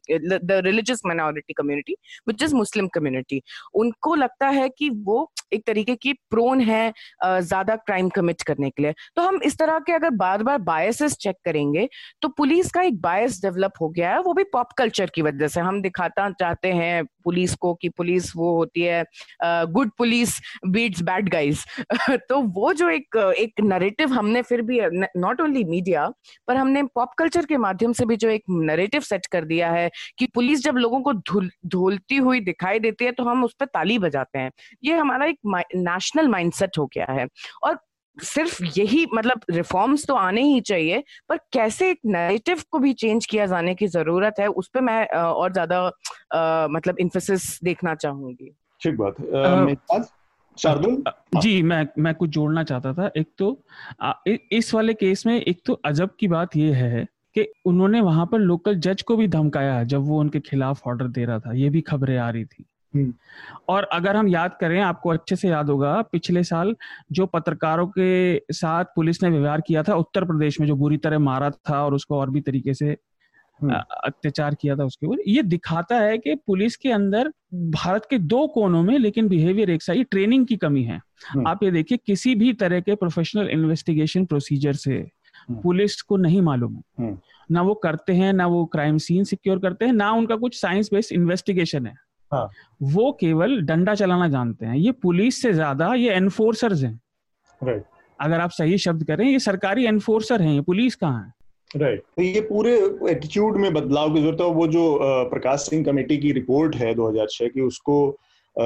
[0.52, 1.96] the religious minority community,
[2.30, 3.42] which is muslim community.
[3.76, 8.84] उनको लगता है कि वो एक तरीके की प्रोन है ज़्यादा क्राइम कमिट करने के
[8.84, 11.88] लिए। तो हम इस तरह के अगर बार बार बायसेस चेक करेंगे
[12.22, 15.48] तो पुलिस का एक बायस डेवलप हो गया है, वो भी पॉप कल्चर की वजह
[15.48, 19.04] से। हम दिखाता चाहते हैं पुलिस को कि पुलिस वो होती है
[19.44, 21.64] good police beats bad guys
[22.30, 24.80] तो वो जो एक एक नरेटिव हमने फिर भी
[25.18, 26.08] नॉट ओनली मीडिया
[26.48, 29.90] पर हमने पॉप कल्चर के माध्यम से भी जो एक नरेटिव सेट कर दिया है
[30.20, 33.98] कि पुलिस जब लोगों को धुलती हुई दिखाई देती है तो हम उस पर ताली
[34.00, 34.52] बजाते हैं।
[34.84, 35.40] ये हमारा एक
[35.78, 37.28] नेशनल माइंडसेट हो गया है।
[37.64, 37.78] और
[38.18, 43.26] सिर्फ़ यही मतलब रिफॉर्म्स तो आने ही चाहिए पर कैसे एक नैरेटिव को भी चेंज
[43.26, 45.86] किया जाने की ज़रूरत है उस पर मैं और ज़्यादा
[46.70, 48.52] मतलब इन्फोसिस देखना चाहूँगी।
[48.82, 50.12] ठीक बात
[50.58, 51.04] शार्दुल?
[51.36, 53.48] जी मैं मैं कुछ जोड़ना चाहता था। एक तो
[54.52, 57.06] इस वाले केस में एक तो अजब की बात यह है
[57.36, 61.26] कि उन्होंने वहाँ पर लोकल जज को भी धमकाया जब वो उनके खिलाफ ऑर्डर दे
[61.26, 63.14] रहा था ये भी खबरें आ रही थी हम्म।
[63.70, 66.76] और अगर हम याद करें आपको अच्छे से याद होगा पिछले साल
[67.12, 71.20] जो पत्रकारों के साथ पुलिस ने व्यवहार किया था उत्तर प्रदेश में जो बुरी तरह
[71.22, 72.96] मारा था और उसको और भी तरीके से
[73.60, 73.74] हम्म।
[74.04, 77.32] अत्याचार किया था उसके ऊपर ये दिखाता है कि पुलिस के अंदर
[77.72, 81.64] भारत के दो कोनों में लेकिन बिहेवियर एक सही ट्रेनिंग की कमी है हम्म। आप
[81.64, 85.06] ये देखिए किसी भी तरह के प्रोफेशनल इन्वेस्टिगेशन प्रोसीजर से
[85.52, 87.18] पुलिस को नहीं मालूम है।
[87.52, 90.90] ना वो करते हैं ना वो क्राइम सीन सिक्योर करते हैं ना उनका कुछ साइंस
[90.94, 91.94] बेस्ड इन्वेस्टिगेशन है।
[92.32, 92.50] हाँ.
[92.84, 97.00] वो केवल डंडा चलाना जानते हैं। ये पुलिस से ज़्यादा ये एनफोर्सर्स हैं।
[97.62, 97.84] राइट
[98.20, 101.34] अगर आप सही शब्द करें ये सरकारी एनफोर्सर हैं ये पुलिस कहाँ है?
[101.72, 102.16] Right right.
[102.16, 102.74] तो ये पूरे
[103.12, 104.98] एटीट्यूड में बदलाव की ज़रूरत है वो जो
[105.30, 107.96] प्रकाश सिंह कमेटी की रिपोर्ट है 2006 की उसको
[108.56, 108.64] आ,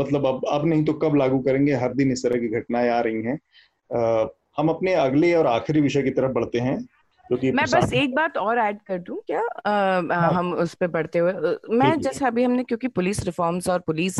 [0.00, 1.72] मतलब अब अब नहीं तो कब लागू करेंगे?
[1.74, 3.38] हर दिन इस तरह की घटनाएँ आ रही हैं।
[4.58, 6.78] हम अपने अगले और आखिरी विषय की तरफ़ बढ़ते हैं।
[7.32, 9.40] मैं बस एक बात और ऐड कर दूँ क्या?
[9.66, 9.70] आ,
[10.14, 10.32] हाँ.
[10.32, 11.32] हम उस पर बढ़ते हुए
[11.70, 14.18] मैं जैसे अभी हमने क्योंकि पुलिस रिफॉर्म्स और पुलिस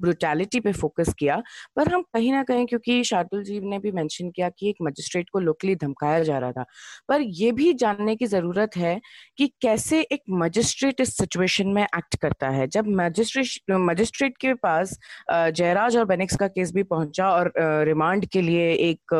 [0.00, 1.36] ब्रुटैलिटी पे फोकस किया
[1.76, 5.30] पर हम कहीं ना कहीं क्योंकि शार्दुल जी ने भी मेंशन किया कि एक मजिस्ट्रेट
[5.30, 6.64] को लोकली धमकाया जा रहा था
[7.08, 9.00] पर यह भी जानने की ज़रूरत है
[9.38, 14.98] कि कैसे एक मजिस्ट्रेट इस सिचुएशन में एक्ट करता है। जब मजिस्ट्रेट मजिस्ट्रेट के पास
[15.32, 19.14] जयराज और बेनिक्स का केस भी पहुँचा और रिमांड के लिए एक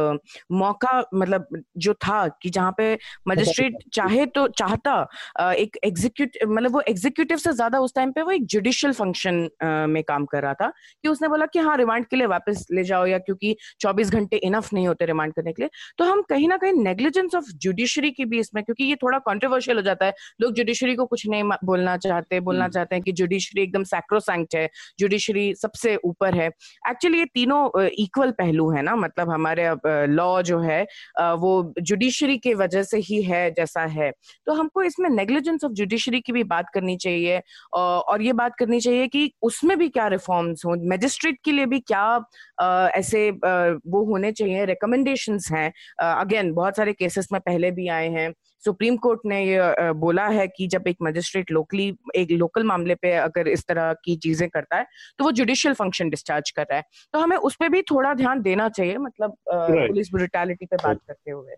[0.52, 2.96] मौका मतलब जो था कि जहाँ पे
[3.28, 8.30] मजिस्ट्रेट चाहे तो चाहता एक एग्जीक्यूट मतलब वो एग्जीक्यूटिव से ज़्यादा उस टाइम पे वो
[8.30, 9.48] एक जुडिशियल फ़ंक्शन
[9.90, 10.72] में काम कर रहा था
[11.02, 14.36] कि उसने बोला कि हाँ रिमांड के लिए वापस ले जाओ या क्योंकि 24 घंटे
[14.46, 18.10] इनफ नहीं होते रिमांड करने के लिए। तो हम कहीं ना कहीं नेग्लिजेंस ऑफ़ जुडिशरी
[18.10, 21.42] की भी इसमें क्योंकि ये थोड़ा कॉन्ट्रोवर्शियल हो जाता है। लोग जुडिशरी को कुछ नहीं
[21.64, 24.68] बोलना चाहते बोलना हम्म। चाहते हैं कि जुडिशरी एकदम सैक्रोसैंक्ट है
[24.98, 26.46] जुडिशरी सबसे ऊपर है।
[26.90, 29.68] एक्चुअली ये तीनों इक्वल पहलू है ना मतलब हमारे
[30.08, 30.82] लॉ जो है
[31.36, 34.10] वो जुडिशरी के वजह से ही है जैसा है।
[34.46, 37.40] तो हमको इसमें नेग्लिजेंस ऑफ़ जुडिशरी की भी बात करनी चाहिए
[37.74, 41.80] और ये बात करनी चाहिए कि उसमें भी क्या रिफॉर्म्स हों मजिस्ट्रेट के लिए भी
[41.82, 42.06] क्या
[42.96, 48.32] ऐसे वो होने चाहिए रिकमेंडेशन हैं। अगेन बहुत सारे केसेस में पहले भी आए हैं।
[48.66, 51.86] सुप्रीम कोर्ट ने ये बोला है कि जब एक मजिस्ट्रेट लोकली
[52.16, 54.86] एक लोकल मामले पे अगर इस तरह की चीज़ें करता है
[55.18, 58.42] तो वो जुडिशियल फ़ंक्शन डिस्चार्ज कर रहा है। तो हमें उस पर भी थोड़ा ध्यान
[58.42, 61.54] देना चाहिए मतलब पुलिस ब्रिटेलिटी पे बात करते हुए।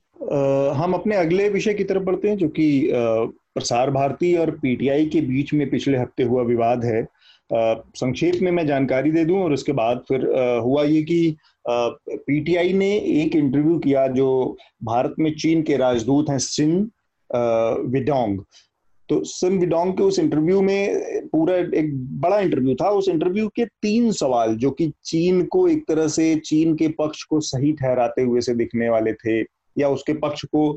[0.74, 5.20] हम अपने अगले विषय की तरफ़ बढ़ते हैं जो कि प्रसार भारती और पीटीआई के
[5.20, 7.06] बीच में पिछले हफ़्ते हुआ विवाद है।
[7.50, 10.26] संक्षेप में मैं जानकारी दे दूँ और उसके बाद फिर
[10.64, 11.36] हुआ ये कि
[11.66, 12.90] पीटीआई ने
[13.22, 14.28] एक इंटरव्यू किया जो
[14.84, 16.90] भारत में चीन के राजदूत हैं सिन
[17.30, 18.40] विडोंग।
[19.08, 23.64] तो सिन विडोंग के उस इंटरव्यू में पूरा एक बड़ा इंटरव्यू था। उस इंटरव्यू के
[23.64, 28.22] तीन सवाल, जो कि चीन को एक तरह से, चीन के पक्ष को सही ठहराते
[28.22, 29.40] हुए से दिखने वाले थे
[29.76, 30.70] या उसके पक्ष को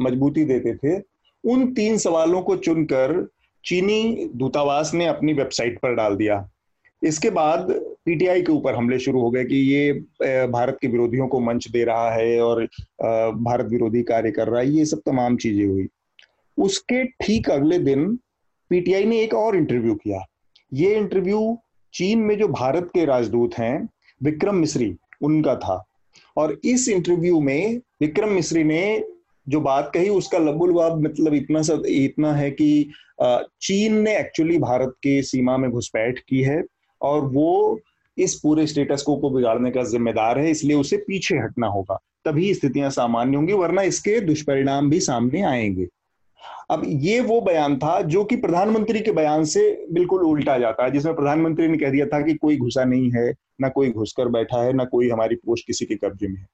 [0.00, 1.00] मजबूती देते थे,
[1.44, 3.26] उन तीन सवालों को चुनकर
[3.64, 6.48] चीनी दूतावास ने अपनी वेबसाइट पर डाल दिया।
[7.02, 7.70] इसके बाद
[8.04, 9.92] पीटीआई के ऊपर हमले शुरू हो गए कि ये
[10.48, 12.64] भारत के विरोधियों को मंच दे रहा है और
[13.34, 15.86] भारत विरोधी कार्य कर रहा है, ये सब तमाम चीज़ें हुई।
[16.58, 18.14] उसके ठीक अगले दिन
[18.70, 20.24] पीटीआई ने एक और इंटरव्यू किया।
[20.72, 21.58] ये इंटरव्यू
[21.94, 23.88] चीन में जो भारत के राजदूत हैं,
[24.20, 25.82] विक्रम मिश्री, उनका था।
[26.36, 29.04] और इस इंटरव्यू में विक्रम मिश्री ने
[29.46, 32.90] जो बात कही, उसका लबुलवाब मतलब इतना सब इतना है कि
[33.20, 36.62] चीन ने एक्चुअली भारत के सीमा में घुसपैठ की है।
[37.02, 37.80] और वो
[38.18, 42.54] इस पूरे स्टेटस को, को बिगाड़ने का जिम्मेदार है इसलिए उसे पीछे हटना होगा। तभी
[42.54, 45.86] स्थितियाँ सामान्य होंगी वरना इसके दुष्परिणाम भी सामने आएँगे।
[46.70, 50.90] अब ये वो बयान था जो कि प्रधानमंत्री के बयान से बिल्कुल उल्टा जाता है
[50.90, 54.62] जिसमें प्रधानमंत्री ने कह दिया था कि कोई घुसा नहीं है ना कोई घुसकर बैठा
[54.62, 56.46] है ना कोई हमारी पोस्ट किसी के कब्जे में है।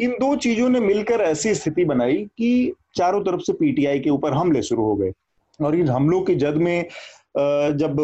[0.00, 4.32] इन दो चीज़ों ने मिलकर ऐसी स्थिति बनाई कि चारों तरफ़ से पीटीआई के ऊपर
[4.32, 5.12] हमले शुरू हो गए।
[5.60, 6.86] और इन हमलों की जद में
[7.36, 7.96] जब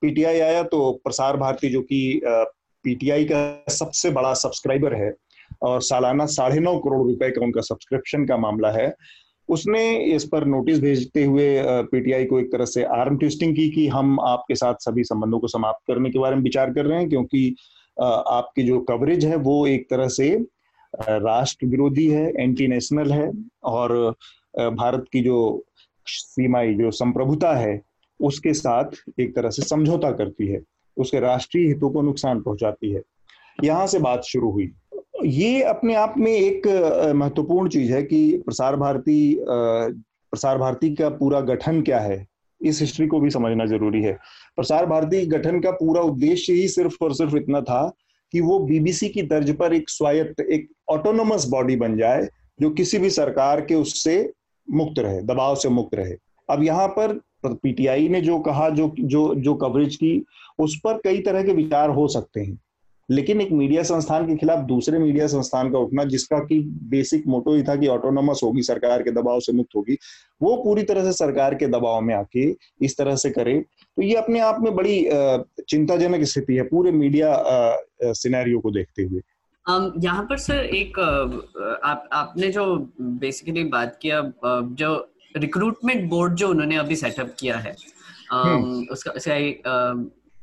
[0.00, 5.12] पीटीआई आया तो प्रसार भारती जो कि पीटीआई का सबसे बड़ा सब्सक्राइबर है
[5.62, 8.94] और सालाना साढ़े नौ करोड़ रुपए का उनका सब्सक्रिप्शन का मामला है।
[9.48, 9.82] उसने
[10.14, 11.46] इस पर नोटिस भेजते हुए
[11.84, 15.48] पीटीआई को एक तरह से आर्म ट्विस्टिंग की कि हम आपके साथ सभी संबंधों को
[15.48, 17.54] समाप्त करने के बारे में विचार कर रहे हैं क्योंकि
[18.02, 20.28] आपकी जो कवरेज है वो एक तरह से
[20.94, 23.30] राष्ट्र विरोधी है, एंटी नेशनल है
[23.64, 24.14] और
[24.58, 25.64] भारत की जो
[26.06, 27.89] सीमाई, जो संप्रभुता है
[28.20, 30.60] उसके साथ एक तरह से समझौता करती है,
[30.96, 33.02] उसके राष्ट्रीय हितों को नुकसान पहुंचाती है।
[33.58, 34.70] यहाँ से बात शुरू हुई।
[35.24, 36.66] ये अपने आप में एक
[37.16, 42.26] महत्वपूर्ण चीज़ है कि प्रसार भारती प्रसार भारती का पूरा गठन क्या है,
[42.60, 44.12] इस हिस्ट्री को भी समझना ज़रूरी है।
[44.56, 47.82] प्रसार भारती गठन का पूरा उद्देश्य ही सिर्फ़ और सिर्फ़ इतना था
[48.32, 52.98] कि वो बीबीसी की तर्ज पर एक स्वायत्त, एक ऑटोनोमस बॉडी बन जाए, जो किसी
[52.98, 54.32] भी सरकार के उससे
[54.68, 56.14] मुक्त रहे, दबाव से मुक्त रहे।
[56.48, 60.24] अब यहाँ पर पीटीआई ने जो कहा, जो जो जो कवरेज की,
[60.58, 62.58] उस पर कई तरह के विचार हो सकते हैं।
[63.08, 66.58] लेकिन एक मीडिया संस्थान के खिलाफ दूसरे मीडिया संस्थान का उठना, जिसका कि
[66.90, 69.96] बेसिक मोटो ही था कि ऑटोनोमस होगी, सरकार के दबाव से मुक्त होगी,
[70.42, 72.48] वो पूरी तरह से सरकार के दबाव में आके
[72.82, 73.58] इस तरह से करे।
[73.96, 75.04] तो ये अपने आप में बड़ी
[75.68, 77.34] चिंताजनक स्थिति है पूरे मीडिया
[78.02, 79.20] सिनेरियो को देखते हुए।
[80.04, 80.98] यहाँ पर सर एक
[81.84, 82.64] आप, आपने जो
[83.00, 84.94] बेसिकली बात किया जो
[85.36, 87.76] रिक्रूटमेंट बोर्ड जो उन्होंने अभी सेटअप किया है
[88.34, 89.12] um, उसका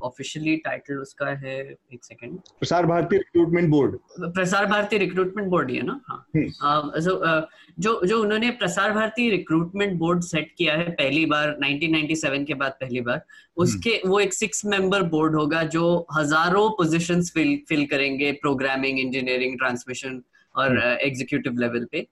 [0.01, 1.59] ऑफिशियली टाइटल उसका है
[1.93, 3.97] एक second Prasar Bharati recruitment board
[4.33, 6.01] Prasar Bharati recruitment board ही है ना?
[6.07, 7.41] हाँ। uh,
[7.79, 12.71] जो जो उन्होंने Prasar Bharati recruitment board set किया है पहली बार 1997 के बाद
[12.71, 13.25] पहली बार
[13.57, 18.99] उसके हम्म। वो एक सिक्स मेंबर बोर्ड होगा जो हज़ारों पोजीशंस फिल फिल करेंगे प्रोग्रामिंग
[18.99, 20.21] इंजीनियरिंग ट्रांसमिशन
[20.55, 22.07] और एग्जीक्यूटिव हम्म। लेवल uh, पे।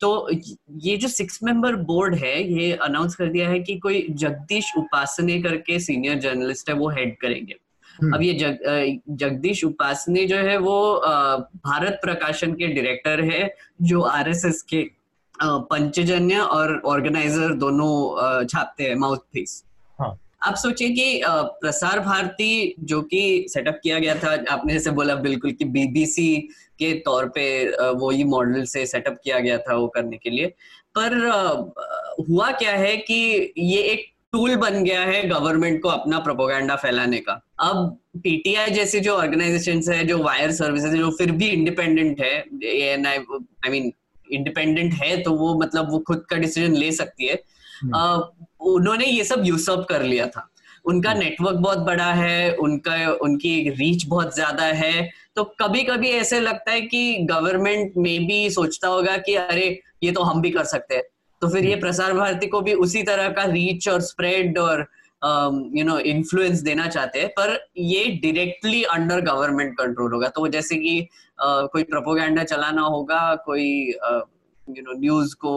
[0.00, 0.28] तो
[0.78, 5.40] ये जो सिक्स मेंबर बोर्ड है ये अनाउंस कर दिया है कि कोई जगदीश उपासने
[5.42, 7.54] करके सीनियर जर्नलिस्ट है वो हेड करेंगे
[7.98, 10.78] हम्म। अब ये जग, जगदीश उपासने जो है वो
[11.66, 14.88] भारत प्रकाशन के डायरेक्टर है जो आरएसएस के
[15.34, 19.62] पंचजन्य और ऑर्गेनाइजर दोनों छापते हैं माउथ पीस
[20.42, 21.20] आप सोचिए कि
[21.60, 26.36] प्रसार भारती जो कि सेटअप किया गया था, आपने जैसे बोला बिल्कुल कि बीबीसी
[26.78, 27.46] के तौर पे
[27.92, 30.46] वो ही मॉडल से सेटअप किया गया था वो करने के लिए।
[30.94, 31.16] पर
[32.28, 37.18] हुआ क्या है कि ये एक टूल बन गया है गवर्नमेंट को अपना प्रोपोगंडा फैलाने
[37.18, 42.34] का। अब पीटीआई जैसी जो ऑर्गेनाइजेशन है, जो वायर सर्विसेज़ जो फिर भी इंडिपेंडेंट है
[43.06, 43.92] आई मीन
[44.30, 47.42] इंडिपेंडेंट है तो वो मतलब वो खुद का डिसीज़न ले सकती है।
[47.84, 50.48] उन्होंने ये सब यूसअप कर लिया था।
[50.84, 56.10] उनका नेटवर्क हम्म। बहुत बड़ा है उनका उनकी रीच बहुत ज़्यादा है। तो कभी कभी
[56.10, 60.50] ऐसे लगता है कि गवर्नमेंट में भी सोचता होगा कि अरे ये तो हम भी
[60.50, 61.04] कर सकते हैं।
[61.42, 64.86] तो फिर ये हम्म। प्रसार भारती को भी उसी तरह का रीच और स्प्रेड और
[65.74, 70.76] यू नो इन्फ्लुएंस देना चाहते हैं। पर ये डायरेक्टली अंडर गवर्नमेंट कंट्रोल होगा। तो जैसे
[70.76, 71.08] कि
[71.38, 73.68] uh, कोई प्रोपोगंडा चलाना होगा कोई
[74.68, 75.54] यू नो न्यूज़ को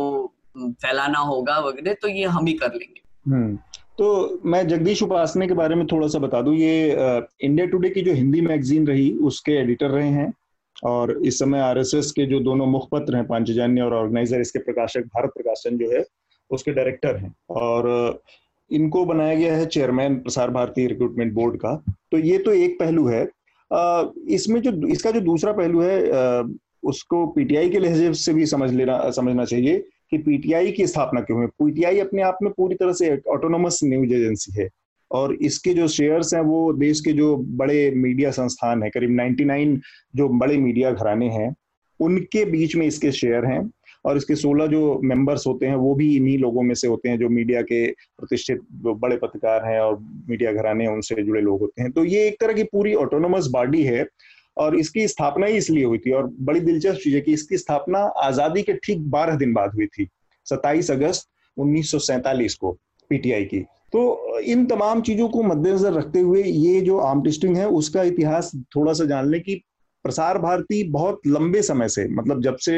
[0.57, 3.57] फैलाना होगा वगैरह तो ये हम ही कर लेंगे। हम्म
[3.97, 6.91] तो मैं जगदीश उपासने के बारे में थोड़ा सा बता दूँ, ये
[7.41, 10.31] इंडिया टुडे की जो हिंदी मैगजीन रही, उसके एडिटर रहे हैं,
[10.83, 15.31] और इस समय आरएसएस के जो दोनों मुखपत्र हैं, पांचजन्य और ऑर्गेनाइजर, इसके प्रकाशक, भारत
[15.35, 16.03] प्रकाशन जो है,
[16.51, 18.21] उसके डायरेक्टर हैं, और
[18.71, 21.75] इनको बनाया गया है chairman Prasar Bharati recruitment board का।
[22.11, 23.23] तो ये तो एक पहलू है।
[24.29, 26.43] इसमें जो, इसका जो दूसरा पहलू है
[26.83, 31.37] उसको पीटीआई के लहजे से भी समझ लेना, समझना चाहिए कि पीटीआई की स्थापना क्यों
[31.39, 31.47] हुई?
[31.47, 34.69] पीटीआई अपने आप में पूरी तरह से ऑटोनोमस न्यूज़ एजेंसी है।
[35.11, 39.81] और इसके जो शेयर्स हैं, वो देश के जो बड़े मीडिया संस्थान है, करीब 99
[40.15, 41.55] जो बड़े मीडिया घराने हैं,
[41.99, 43.71] उनके बीच में इसके शेयर हैं।
[44.05, 47.19] और इसके 16 जो मेंबर्स होते हैं, वो भी इन्हीं लोगों में से होते हैं
[47.19, 49.99] जो मीडिया के प्रतिष्ठित बड़े पत्रकार हैं और
[50.29, 53.83] मीडिया घराने उनसे जुड़े लोग होते हैं। तो ये एक तरह की पूरी ऑटोनोमस बॉडी
[53.83, 54.07] है।
[54.57, 57.99] और इसकी स्थापना ही इसलिए हुई थी और बड़ी दिलचस्प चीज़ है कि इसकी स्थापना
[58.23, 60.07] आज़ादी के ठीक बारह दिन बाद हुई थी
[60.45, 61.27] 27 अगस्त
[61.57, 62.71] उन्नीस को
[63.11, 63.59] पीटीआई की
[63.93, 68.51] तो इन तमाम चीज़ों को मद्देनजर रखते हुए ये जो आर्म टेस्टिंग है उसका इतिहास
[68.75, 69.61] थोड़ा सा जान ले कि
[70.05, 72.77] प्रसार भारती बहुत लंबे समय से मतलब जब से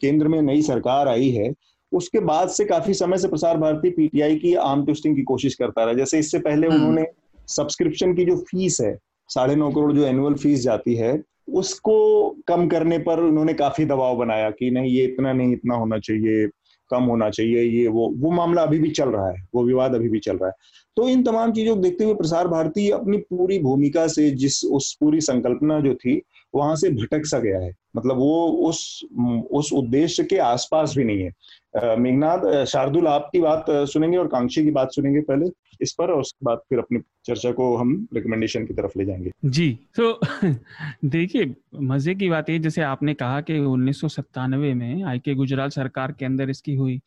[0.00, 1.52] केंद्र में नई सरकार आई है
[1.92, 5.84] उसके बाद से काफ़ी समय से प्रसार भारती पीटीआई की आर्म टेस्टिंग की कोशिश करता
[5.84, 7.06] रहा जैसे इससे पहले हम्म। उन्होंने
[7.48, 8.96] सब्सक्रिप्शन की जो फ़ीस है
[9.28, 11.22] साढ़े नौ करोड़ जो एनुअल फ़ीस जाती है,
[11.52, 15.98] उसको कम करने पर उन्होंने काफ़ी दबाव बनाया कि नहीं, ये इतना नहीं, इतना होना
[15.98, 16.48] चाहिए,
[16.90, 20.08] कम होना चाहिए, ये वो वो मामला अभी भी चल रहा है, वो विवाद अभी
[20.08, 20.54] भी चल रहा है।
[20.96, 24.96] तो इन तमाम चीज़ों को देखते हुए प्रसार भारती अपनी पूरी भूमिका से जिस, उस
[25.00, 26.22] पूरी संकल्पना जो थी,
[26.54, 29.06] वहाँ से भटक सा गया है। मतलब वो उस
[29.52, 31.30] उस उद्देश्य के आसपास भी नहीं है।
[31.74, 35.46] मेघनाथ शार्दुल आपकी बात सुनेंगे और कांक्षी की बात सुनेंगे पहले
[35.80, 39.30] इस पर और उसके बाद फिर अपनी चर्चा को हम रिकमेंडेशन की तरफ़ ले जाएँगे
[39.46, 40.20] जी तो
[41.06, 41.54] देखिए
[41.84, 46.24] मज़े की बात है जैसे आपने कहा कि उन्नीस में आई के गुजरात सरकार के
[46.24, 47.00] अंदर इसकी हुई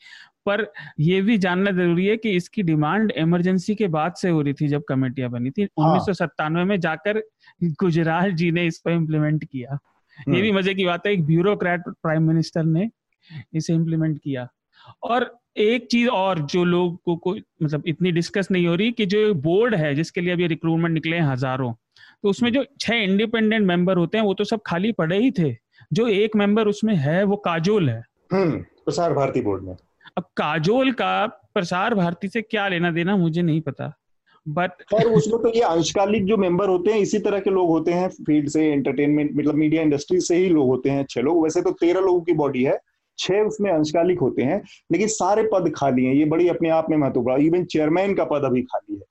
[0.46, 0.66] पर
[1.00, 4.68] यह भी जानना ज़रूरी है कि इसकी डिमांड इमरजेंसी के बाद से हो रही थी
[4.68, 7.22] जब कमेटियाँ बनी थी उन्नीस हाँ। उन्नीस में जाकर
[7.80, 9.78] गुजराल जी ने इसको इम्प्लीमेंट किया
[10.18, 12.90] ये भी हम्म। मज़े की बात है एक ब्यूरोक्रेट प्राइम मिनिस्टर ने
[13.56, 14.48] इसे इम्प्लीमेंट किया
[15.04, 19.06] और एक चीज़ और जो लोग को, को मतलब इतनी डिस्कस नहीं हो रही कि
[19.06, 21.74] जो बोर्ड है जिसके लिए अभी रिक्रूटमेंट निकले हैं हज़ारों
[22.24, 25.56] तो उसमें जो छह इंडिपेंडेंट मेंबर होते हैं वो तो सब खाली पड़े ही थे।
[25.92, 29.76] जो एक मेंबर उसमें है वो काजोल है। हम्म, प्रसार भारती बोर्ड में।
[30.18, 33.94] अब काजोल का प्रसार भारती से क्या लेना देना मुझे नहीं पता।
[34.46, 37.92] बट और उसमें तो ये अंशकालिक जो मेंबर होते हैं इसी तरह के लोग होते
[37.92, 41.62] हैं फ़ील्ड से एंटरटेनमेंट मतलब मीडिया इंडस्ट्री से ही लोग होते हैं छह लोग। वैसे
[41.62, 42.78] तो तेरह लोगों की बॉडी है
[43.18, 44.62] छह उसमें अंशकालिक होते हैं
[44.92, 48.42] लेकिन सारे पद खाली हैं। ये बड़ी अपने आप में महत्वपूर्ण इवन चेयरमैन का पद
[48.46, 49.02] अभी खाली है।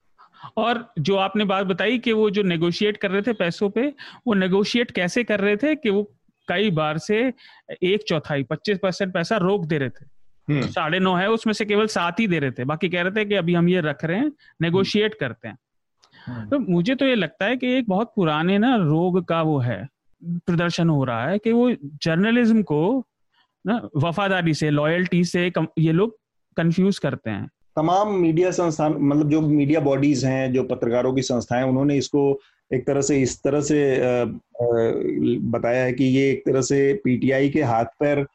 [0.56, 3.92] और जो आपने बात बताई कि वो जो नेगोशिएट कर रहे थे पैसों पे
[4.26, 6.02] वो नेगोशिएट कैसे कर रहे थे कि वो
[6.48, 7.32] कई बार से
[7.82, 10.04] एक चौथाई पच्चीस परसेंट पैसा रोक दे रहे थे।
[10.48, 13.10] हम्म। साढ़े नौ है उसमें से केवल सात ही दे रहे थे। बाकी कह रहे
[13.10, 14.32] थे कि अभी हम ये रख रहे हैं
[14.62, 15.58] नेगोशिएट करते हैं।
[16.26, 19.58] हम्म। तो मुझे तो ये लगता है कि एक बहुत पुराने ना रोग का वो
[19.58, 19.88] है
[20.24, 21.70] प्रदर्शन हो रहा है कि वो
[22.02, 23.06] जर्नलिज्म को
[23.66, 25.46] ना वफादारी से लॉयल्टी से
[25.78, 26.16] ये लोग
[26.56, 27.46] कंफ्यूज करते हैं।
[27.76, 32.22] तमाम मीडिया संस्थान मतलब जो मीडिया बॉडीज हैं जो पत्रकारों की संस्थाएँ उन्होंने इसको
[32.70, 33.80] एक तरह से इस तरह से
[35.50, 38.26] बताया है कि ये एक तरह से पीटीआई के हाथ पैर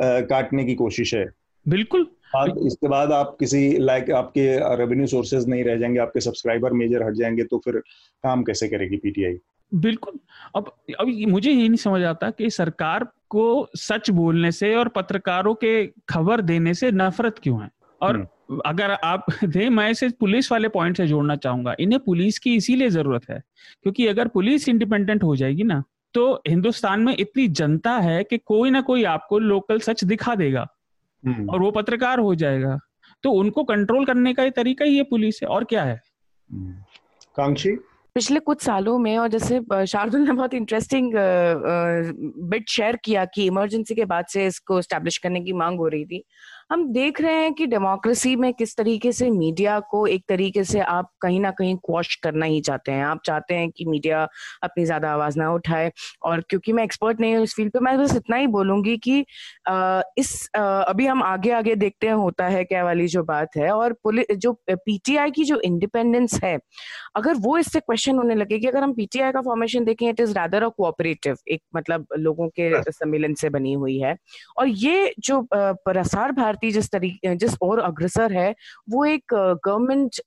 [0.00, 1.24] काटने की कोशिश है।
[1.66, 4.44] बिल्कुल। बाद इसके बाद आप किसी लाइक आपके
[4.76, 7.78] रेवेन्यू सोर्सेज नहीं रह जाएँगे आपके सब्सक्राइबर मेजर हट जाएँगे तो फिर
[8.24, 9.38] काम कैसे करेगी पीटीआई
[9.72, 10.18] बिल्कुल।
[10.56, 10.70] अब
[11.00, 15.86] अब मुझे ये नहीं समझ आता कि सरकार को सच बोलने से और पत्रकारों के
[15.86, 17.70] खबर देने से नफरत क्यों है?
[18.02, 22.38] और हम्म। अगर आप दे मैं इसे पुलिस वाले पॉइंट से जोड़ना चाहूँगा। इन्हें पुलिस
[22.38, 23.42] की इसीलिए ज़रूरत है
[23.82, 25.82] क्योंकि अगर पुलिस इंडिपेंडेंट हो जाएगी ना
[26.14, 30.66] तो हिंदुस्तान में इतनी जनता है कि कोई ना कोई आपको लोकल सच दिखा देगा।
[31.26, 32.78] हम्म। और वो पत्रकार हो जाएगा।
[33.22, 36.00] तो उनको कंट्रोल करने का ही तरीका ही ये पुलिस है। और क्या है?
[36.52, 36.72] हम्म।
[37.36, 37.70] कांक्षी?
[38.16, 41.12] पिछले कुछ सालों में और जैसे शार्दुल ने बहुत इंटरेस्टिंग
[42.50, 46.04] बिट शेयर किया कि इमरजेंसी के बाद से इसको स्टैब्लिश करने की मांग हो रही
[46.04, 46.22] थी।
[46.70, 50.80] हम देख रहे हैं कि डेमोक्रेसी में किस तरीके से मीडिया को एक तरीके से
[50.80, 54.22] आप कहीं ना कहीं क्वॉश करना ही चाहते हैं। आप चाहते हैं कि मीडिया
[54.62, 55.90] अपनी ज़्यादा आवाज़ ना उठाए।
[56.22, 59.18] और क्योंकि मैं एक्सपर्ट नहीं हूँ इस फ़ील्ड पे मैं बस इतना ही बोलूँगी कि
[60.18, 63.96] इस अभी हम आगे आगे देखते हैं होता है क्या वाली जो बात है। और
[64.32, 66.56] जो पीटीआई की जो इंडिपेंडेंस है
[67.16, 70.34] अगर वो इससे क्वेश्चन होने लगे कि अगर हम पीटीआई का फॉर्मेशन देखें it is
[70.34, 74.16] rather a cooperative एक मतलब लोगों के सम्मेलन से बनी हुई है।
[74.58, 78.54] और ये जो प्रसार भारती जिस तरीके जिस और अग्रसर है
[78.90, 79.34] वो एक
[79.64, 80.20] गवर्नमेंट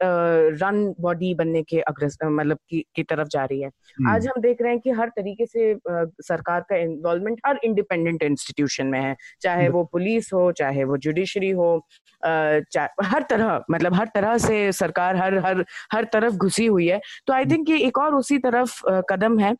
[0.61, 4.41] रन बॉडी बनने के अग्रसर मतलब की, की तरफ़ जा रही है। हम्म। आज हम
[4.41, 9.15] देख रहे हैं कि हर तरीके से सरकार का इन्वॉल्वमेंट हर इंडिपेंडेंट इंस्टीट्यूशन में है।
[9.41, 11.75] चाहे वो पुलिस हो चाहे वो जुडिशरी हो
[12.23, 15.63] हर तरह मतलब हर तरह से सरकार हर हर
[15.93, 19.51] हर तरफ़ घुसी हुई है। तो आई थिंक ये एक और उसी तरफ़ कदम है।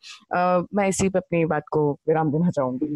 [0.74, 2.86] मैं इसी पे अपनी बात को विराम देना चाहूँगी।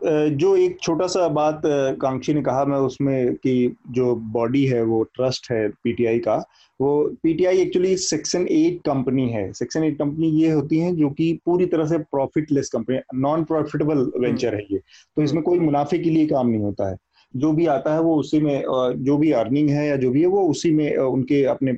[0.00, 1.62] जो एक छोटा सा बात
[2.00, 6.36] कांक्षी ने कहा मैं उसमें कि जो बॉडी है वो ट्रस्ट है पीटीआई का
[6.80, 6.90] वो
[7.22, 11.66] PTI actually section eight company है। सेक्शन एट कंपनी ये होती है जो कि पूरी
[11.66, 16.26] तरह से profitless company non profitable venture है ये। तो इसमें कोई मुनाफे के लिए
[16.26, 16.96] काम नहीं होता है।
[17.34, 18.62] जो भी आता है वो उसी में
[18.96, 21.72] जो भी अर्निंग है या जो भी है वो उसी में उनके अपने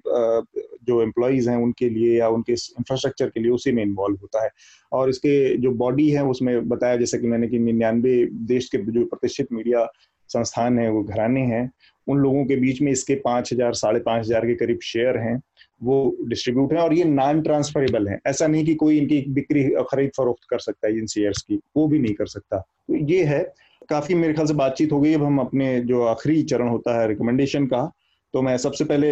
[0.88, 4.50] जो एम्प्लॉयज़ हैं उनके लिए या उनके इंफ्रास्ट्रक्चर के लिए उसी में इन्वॉल्व होता है।
[4.92, 9.04] और इसके जो बॉडी है, उसमें बताया जैसा कि मैंने कि निन्यानवे देश के जो
[9.06, 9.86] प्रतिष्ठित मीडिया
[10.30, 11.70] संस्थान है, वो घराने हैं।
[12.06, 15.40] उन लोगों के बीच में इसके पाँच हज़ार, साढ़े पाँच हज़ार के करीब शेयर हैं,
[15.80, 20.10] वो डिस्ट्रीब्यूट है और ये नॉन ट्रांसफरेबल है। ऐसा नहीं कि कोई इनकी बिक्री खरीद
[20.16, 23.40] फरोख्त कर सकता है इन शेयर्स की, वो भी नहीं कर सकता। तो ये है।
[23.88, 27.06] काफ़ी मेरे ख्याल से बातचीत हो गई। अब हम अपने जो आखिरी चरण होता है
[27.08, 27.90] रिकमेंडेशन का
[28.34, 29.10] तो मैं सबसे पहले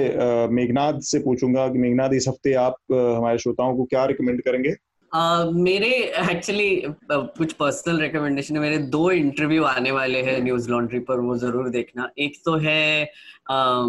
[0.54, 4.74] मेघनाथ से पूछूँगा कि मेघनाथ इस हफ़्ते आप हमारे श्रोताओं को क्या रिकमेंड करेंगे?
[5.12, 5.88] Uh, मेरे
[6.30, 11.20] एक्चुअली uh, कुछ पर्सनल रिकमेंडेशन है। मेरे दो इंटरव्यू आने वाले हैं न्यूज़ लॉन्ड्री पर
[11.20, 13.10] वो ज़रूर देखना। एक तो है
[13.52, 13.86] uh,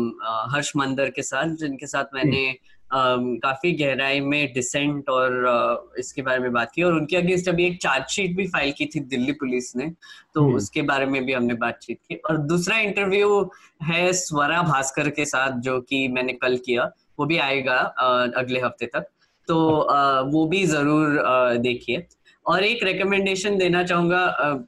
[0.53, 2.45] हर्ष मंदर के साथ जिनके साथ मैंने
[2.91, 7.81] काफ़ी गहराई में डिसेंट और इसके बारे में बात की और उनके अगेंस्ट अभी एक
[7.81, 9.89] चार्जशीट भी फ़ाइल की थी दिल्ली पुलिस ने
[10.35, 13.41] तो हम्म। उसके बारे में भी हमने बातचीत की और दूसरा इंटरव्यू
[13.83, 17.77] है स्वरा भास्कर के साथ जो कि मैंने कल किया वो भी आएगा
[18.37, 19.07] अगले हफ़्ते तक
[19.47, 19.57] तो
[20.27, 21.21] वो भी ज़रूर
[21.59, 22.05] देखिए
[22.47, 24.25] और एक रिकमेंडेशन देना चाहूँगा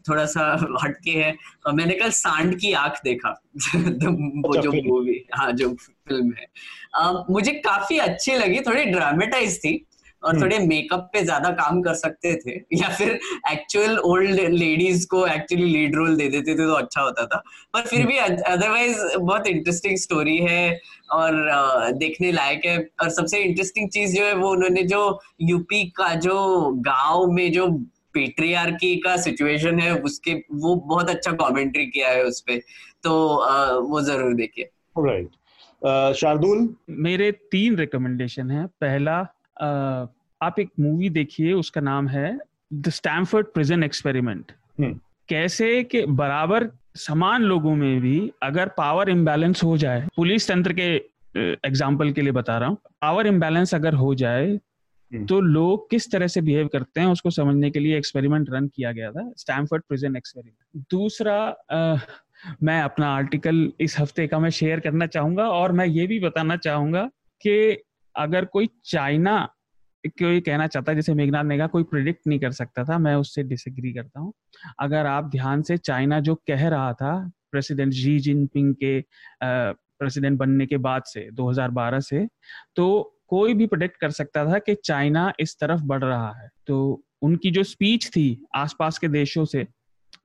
[0.09, 1.35] थोड़ा सा हटके है।
[1.73, 6.45] मैंने कल सांड की आँख देखा। वो अच्छा, जो मूवी हाँ जो फ़िल्म है।
[7.29, 9.85] मुझे काफ़ी अच्छी लगी थोड़ी ड्रामेटाइज थी।
[10.23, 13.19] और हम्म। थोड़े मेकअप पे ज़्यादा काम कर सकते थे या फिर
[13.51, 17.41] एक्चुअल ओल्ड लेडीज़ को एक्चुअली लीड रोल दे देते थे तो अच्छा होता था।
[17.73, 20.79] पर फिर भी अदरवाइज़ बहुत इंटरेस्टिंग स्टोरी है
[21.11, 25.01] और देखने लायक है। और सबसे इंटरेस्टिंग चीज़ जो है वो उन्होंने जो
[25.43, 26.35] यूपी का जो
[26.87, 27.67] गाँव में जो
[28.13, 32.59] पेट्रियार्की का सिचुएशन है उसके वो बहुत अच्छा कमेंट्री किया है उस पर
[33.03, 33.11] तो
[33.89, 36.67] वो ज़रूर देखिए। राइट शार्दुल?
[36.89, 39.21] मेरे तीन रिकमेंडेशन है। पहला
[39.61, 42.37] आप एक मूवी देखिए उसका नाम है
[42.73, 44.51] द स्टैमफर्ड प्रिजन एक्सपेरिमेंट
[45.29, 50.89] कैसे कि बराबर समान लोगों में भी अगर पावर इम्बैलेंस हो जाए पुलिस तंत्र के
[51.65, 54.47] एग्ज़ाम्पल के लिए बता रहा हूँ पावर इम्बैलेंस अगर हो जाए
[55.11, 58.67] हम्म। तो लोग किस तरह से बिहेव करते हैं उसको समझने के लिए एक्सपेरिमेंट रन
[58.67, 61.35] किया गया था स्टैमफर्ड प्रिजन एक्सपेरिमेंट दूसरा
[61.71, 61.97] आ,
[62.63, 66.55] मैं अपना आर्टिकल इस हफ़्ते का मैं शेयर करना चाहूँगा और मैं ये भी बताना
[66.57, 67.09] चाहूँगा
[67.41, 67.55] कि
[68.15, 69.47] अगर कोई चाइना
[70.03, 73.15] कोई कहना चाहता है, जैसे मेघनाथ ने कहा, कोई प्रिडिक्ट नहीं कर सकता था, मैं
[73.15, 74.33] उससे डिसएग्री करता हूँ।
[74.79, 78.99] अगर आप ध्यान से चाइना जो कह रहा था प्रेसिडेंट जी जिनपिंग के
[79.43, 82.25] प्रेसिडेंट बनने के बाद से 2012 से
[82.75, 87.03] तो कोई भी प्रोडिक्ट कर सकता था कि चाइना इस तरफ़ बढ़ रहा है। तो
[87.21, 89.67] उनकी जो स्पीच थी आसपास के देशों से,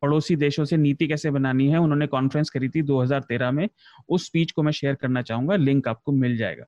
[0.03, 3.69] पड़ोसी देशों से नीति कैसे बनानी है, उन्होंने कॉन्फ्रेंस करी थी 2013 में,
[4.09, 6.65] उस स्पीच को मैं शेयर करना चाहूँगा लिंक आपको मिल जाएगा।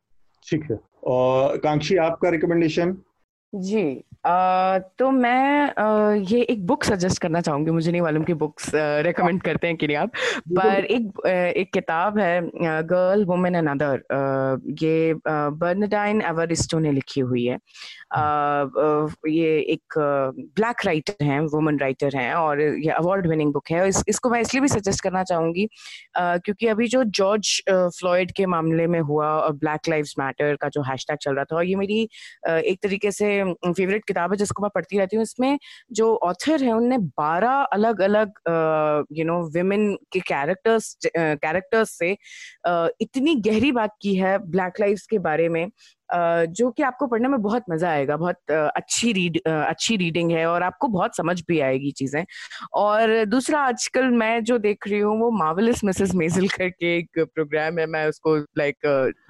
[0.49, 2.97] ठीक है। और कांक्षी आपका रिकमेंडेशन
[3.53, 8.35] जी आ, तो मैं आ, ये एक बुक सजेस्ट करना चाहूँगी। मुझे नहीं मालूम कि
[8.35, 10.11] बुक्स रेकमेंड करते हैं कि नहीं आप।
[10.51, 11.27] पर एक
[11.57, 12.41] एक किताब है
[12.85, 14.03] गर्ल वुमेन एंड अदर
[14.83, 17.59] ये बर्नडाइन एवरिस्टो ने लिखी हुई है।
[18.17, 19.99] ये एक
[20.57, 24.41] ब्लैक राइटर हैं वुमेन राइटर हैं और ये अवार्ड विनिंग बुक है। इस, इसको मैं
[24.41, 25.67] इसलिए भी सजेस्ट करना चाहूँगी
[26.19, 30.83] क्योंकि अभी जो जॉर्ज फ्लॉयड के मामले में हुआ और ब्लैक लाइव्स मैटर का जो
[30.83, 32.03] हैशटैग चल रहा था और ये मेरी
[32.49, 33.29] एक तरीके से
[33.67, 35.59] फेवरेट किताब है जिसको मैं पढ़ती रहती हूँ। इसमें
[35.93, 38.33] जो ऑथर है उनने बारह अलग अलग
[39.19, 42.11] यू नो विमेन के कैरेक्टर्स कैरेक्टर्स से
[43.01, 45.67] इतनी गहरी बात की है ब्लैक लाइव्स के बारे में
[46.11, 50.63] जो कि आपको पढ़ने में बहुत मज़ा आएगा बहुत अच्छी रीड अच्छी रीडिंग है और
[50.63, 52.25] आपको बहुत समझ भी आएगी चीज़ें।
[52.75, 57.79] और दूसरा आजकल मैं जो देख रही हूँ वो मार्वलस मिसेस मेजल करके एक प्रोग्राम
[57.79, 58.77] है मैं उसको लाइक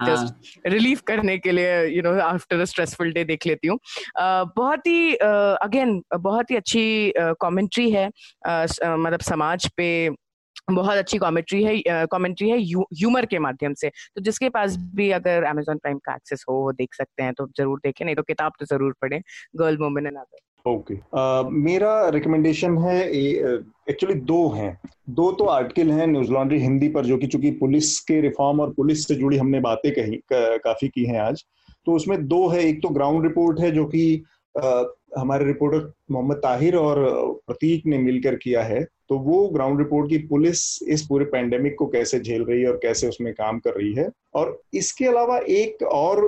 [0.03, 3.79] जस्ट रिलीफ करने के लिए you know after a stressful day देख लेती हूँ।
[4.57, 8.07] बहुत ही अगेन बहुत ही अच्छी कमेंट्री है
[8.47, 9.89] मतलब समाज पे
[10.69, 15.45] बहुत अच्छी कॉमेंट्री है कमेंट्री है ह्यूमर के माध्यम से। तो जिसके पास भी अगर
[15.45, 18.53] अमेजोन प्राइम का एक्सेस हो वो देख सकते हैं तो ज़रूर देखें नहीं तो किताब
[18.61, 19.21] तो ज़रूर पढ़ें
[19.57, 20.95] girl women and other okay.
[21.55, 24.79] मेरा रिकमेंडेशन है एक्चुअली दो हैं।
[25.11, 28.73] दो तो आर्टिकल हैं न्यूज़ लॉन्ड्री हिंदी पर जो कि चूँकि पुलिस के रिफॉर्म और
[28.73, 31.45] पुलिस से जुड़ी हमने बातें कही का, काफ़ी की हैं आज।
[31.87, 34.23] तो उसमें दो है एक तो ग्राउंड रिपोर्ट है जो कि
[35.19, 36.99] हमारे रिपोर्टर मोहम्मद ताहिर और
[37.47, 41.87] प्रतीक ने मिलकर किया है तो वो ग्राउंड रिपोर्ट की पुलिस इस पूरे पैंडेमिक को
[41.87, 44.09] कैसे झेल रही है और कैसे उसमें काम कर रही है?
[44.35, 46.21] और इसके अलावा एक और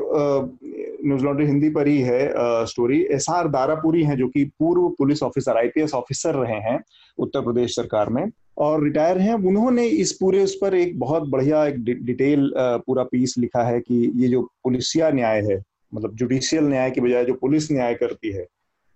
[1.07, 2.33] न्यूज़ लॉन्ड्री हिंदी पर ही है
[2.67, 6.79] स्टोरी एस आर दारापुरी हैं जो कि पूर्व पुलिस ऑफिसर आईपीएस ऑफिसर रहे हैं
[7.19, 8.25] उत्तर प्रदेश सरकार में
[8.59, 13.35] और रिटायर हैं। उन्होंने इस पूरे उस पर एक बहुत बढ़िया एक डिटेल पूरा पीस
[13.39, 15.63] लिखा है कि ये जो पुलिसिया न्याय है
[15.95, 18.47] मतलब जुडिशियल न्याय की बजाय जो पुलिस न्याय करती है,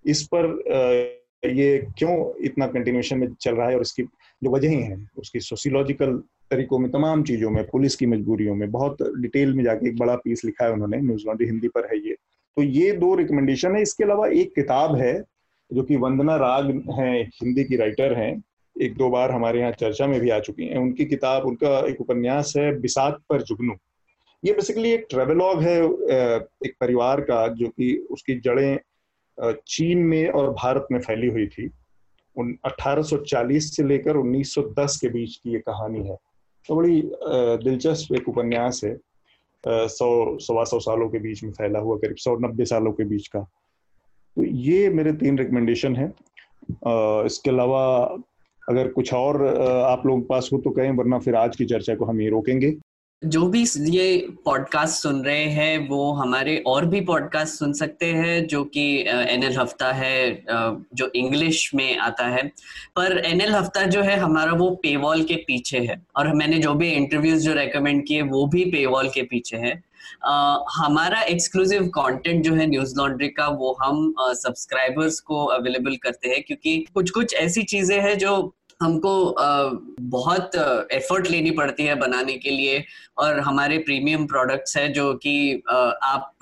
[0.06, 4.02] इस पर ये क्यों इतना कंटिन्यूशन में चल रहा है और इसकी
[4.44, 8.96] जो वजह है, उसकी सोशियोलॉजिकल तरीकों में, तमाम चीज़ों में, पुलिस की मजबूरियों में, बहुत
[9.02, 12.16] डिटेल में जाके एक बड़ा पीस लिखा है उन्होंने न्यूज़ लॉन्ड्री हिंदी पर है ये।
[12.56, 15.22] तो ये दो रिकमेंडेशन है। इसके अलावा एक किताब है,
[15.72, 18.42] जो कि वंदना राग है, हिंदी की राइटर हैं।
[18.82, 22.00] एक दो बार हमारे यहाँ चर्चा में भी आ चुकी हैं। उनकी किताब, उनका एक
[22.00, 23.74] उपन्यास है, बिसात पर जुगनू।
[24.42, 25.76] ये बेसिकली एक ट्रेवलॉग है
[26.66, 28.78] एक परिवार का जो कि उसकी जड़ें
[29.66, 31.70] चीन में और भारत में फैली हुई थी।
[32.36, 36.16] उन 1840 से लेकर 1910 के बीच की ये कहानी है।
[36.68, 37.00] तो बड़ी
[37.64, 38.96] दिलचस्प एक उपन्यास है।
[39.64, 43.28] सौ, सवा सौ सालों के बीच में फैला हुआ, करीब सौ नब्बे सालों के बीच
[43.28, 46.12] का। तो ये मेरे तीन रिकमेंडेशन है।
[47.26, 47.84] इसके अलावा
[48.62, 51.94] अगर कुछ और आप लोगों के पास हो तो कहें, वरना फिर आज की चर्चा
[51.94, 52.70] को हम ये रोकेंगे।
[53.24, 58.46] जो भी ये पॉडकास्ट सुन रहे हैं वो हमारे और भी पॉडकास्ट सुन सकते हैं
[58.46, 60.44] जो कि एनएल हफ़्ता है
[60.94, 62.42] जो इंग्लिश में आता है।
[62.96, 66.90] पर एनएल हफ़्ता जो है हमारा वो पेवॉल के पीछे है। और मैंने जो भी
[66.90, 69.92] इंटरव्यूज़ जो रेकमेंड किए वो भी पेवॉल के पीछे है।
[70.28, 75.96] Uh, हमारा एक्सक्लूसिव कंटेंट जो है न्यूज़ लॉन्ड्री का वो हम सब्सक्राइबर्स uh, को अवेलेबल
[75.96, 79.14] करते हैं क्योंकि कुछ कुछ ऐसी चीज़ें हैं जो हमको
[80.10, 80.56] बहुत
[80.92, 82.84] एफर्ट लेनी पड़ती है बनाने के लिए
[83.18, 86.38] और हमारे प्रीमियम प्रोडक्ट्स है जो कि आप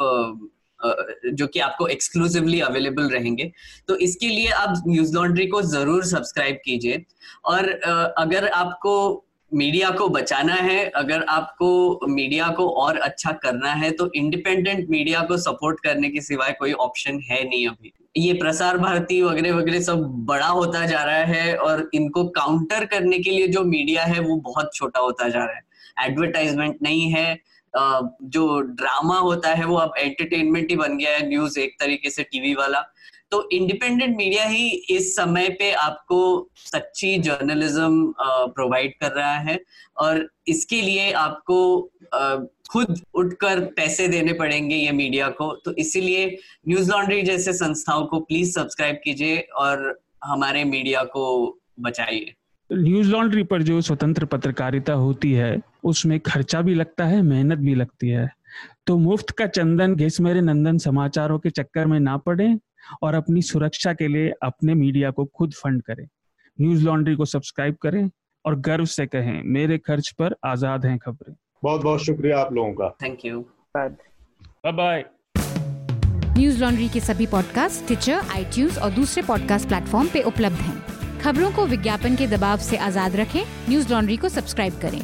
[0.81, 3.51] जो कि आपको एक्सक्लूसिवली अवेलेबल रहेंगे।
[3.89, 7.05] तो इसके लिए आप न्यूज़ लॉन्ड्री को ज़रूर सब्सक्राइब कीजिए
[7.47, 7.69] और
[8.19, 8.95] अगर आपको
[9.53, 15.21] मीडिया को बचाना है, अगर आपको मीडिया को और अच्छा करना है तो इंडिपेंडेंट मीडिया
[15.23, 19.81] को सपोर्ट करने के सिवाय कोई ऑप्शन है नहीं अभी। ये प्रसार भारती वगैरह वगैरह
[19.81, 24.21] सब बड़ा होता जा रहा है और इनको काउंटर करने के लिए जो मीडिया है
[24.21, 27.39] वो बहुत छोटा होता जा रहा है। एडवर्टाइजमेंट नहीं है
[27.75, 32.23] जो ड्रामा होता है वो अब एंटरटेनमेंट ही बन गया है न्यूज़ एक तरीके से
[32.23, 32.81] टीवी वाला।
[33.31, 38.15] तो इंडिपेंडेंट मीडिया ही इस समय पे आपको सच्ची जर्नलिज्म
[38.55, 39.59] प्रोवाइड कर रहा है
[39.97, 41.59] और इसके लिए आपको
[42.71, 46.27] खुद उठकर पैसे देने पड़ेंगे ये मीडिया को। तो इसीलिए
[46.69, 51.25] न्यूज़ लॉन्ड्री जैसे संस्थाओं को प्लीज़ सब्सक्राइब कीजिए और हमारे मीडिया को
[51.81, 52.35] बचाइए।
[52.71, 57.75] न्यूज़ लॉन्ड्री पर जो स्वतंत्र पत्रकारिता होती है, उसमें खर्चा भी लगता है, मेहनत भी
[57.75, 58.29] लगती है।
[58.87, 62.49] तो मुफ़्त का चंदन घिस मेरे नंदन समाचारों के चक्कर में ना पड़े।
[63.03, 66.07] और अपनी सुरक्षा के लिए अपने मीडिया को खुद फंड करें।
[66.59, 68.11] न्यूज़ लॉन्ड्री को सब्सक्राइब करें
[68.45, 72.73] और गर्व से कहें मेरे खर्च पर आज़ाद हैं खबरें। बहुत बहुत शुक्रिया आप लोगों
[72.75, 73.41] का। Thank you
[73.77, 75.05] bye bye
[76.61, 81.67] Newslaundry के सभी पॉडकास्ट ट्विटर आई और दूसरे पॉडकास्ट प्लेटफॉर्म पे उपलब्ध हैं। खबरों को
[81.67, 85.01] विज्ञापन के दबाव से आज़ाद रखें न्यूज़ लॉन्ड्री को सब्सक्राइब करें।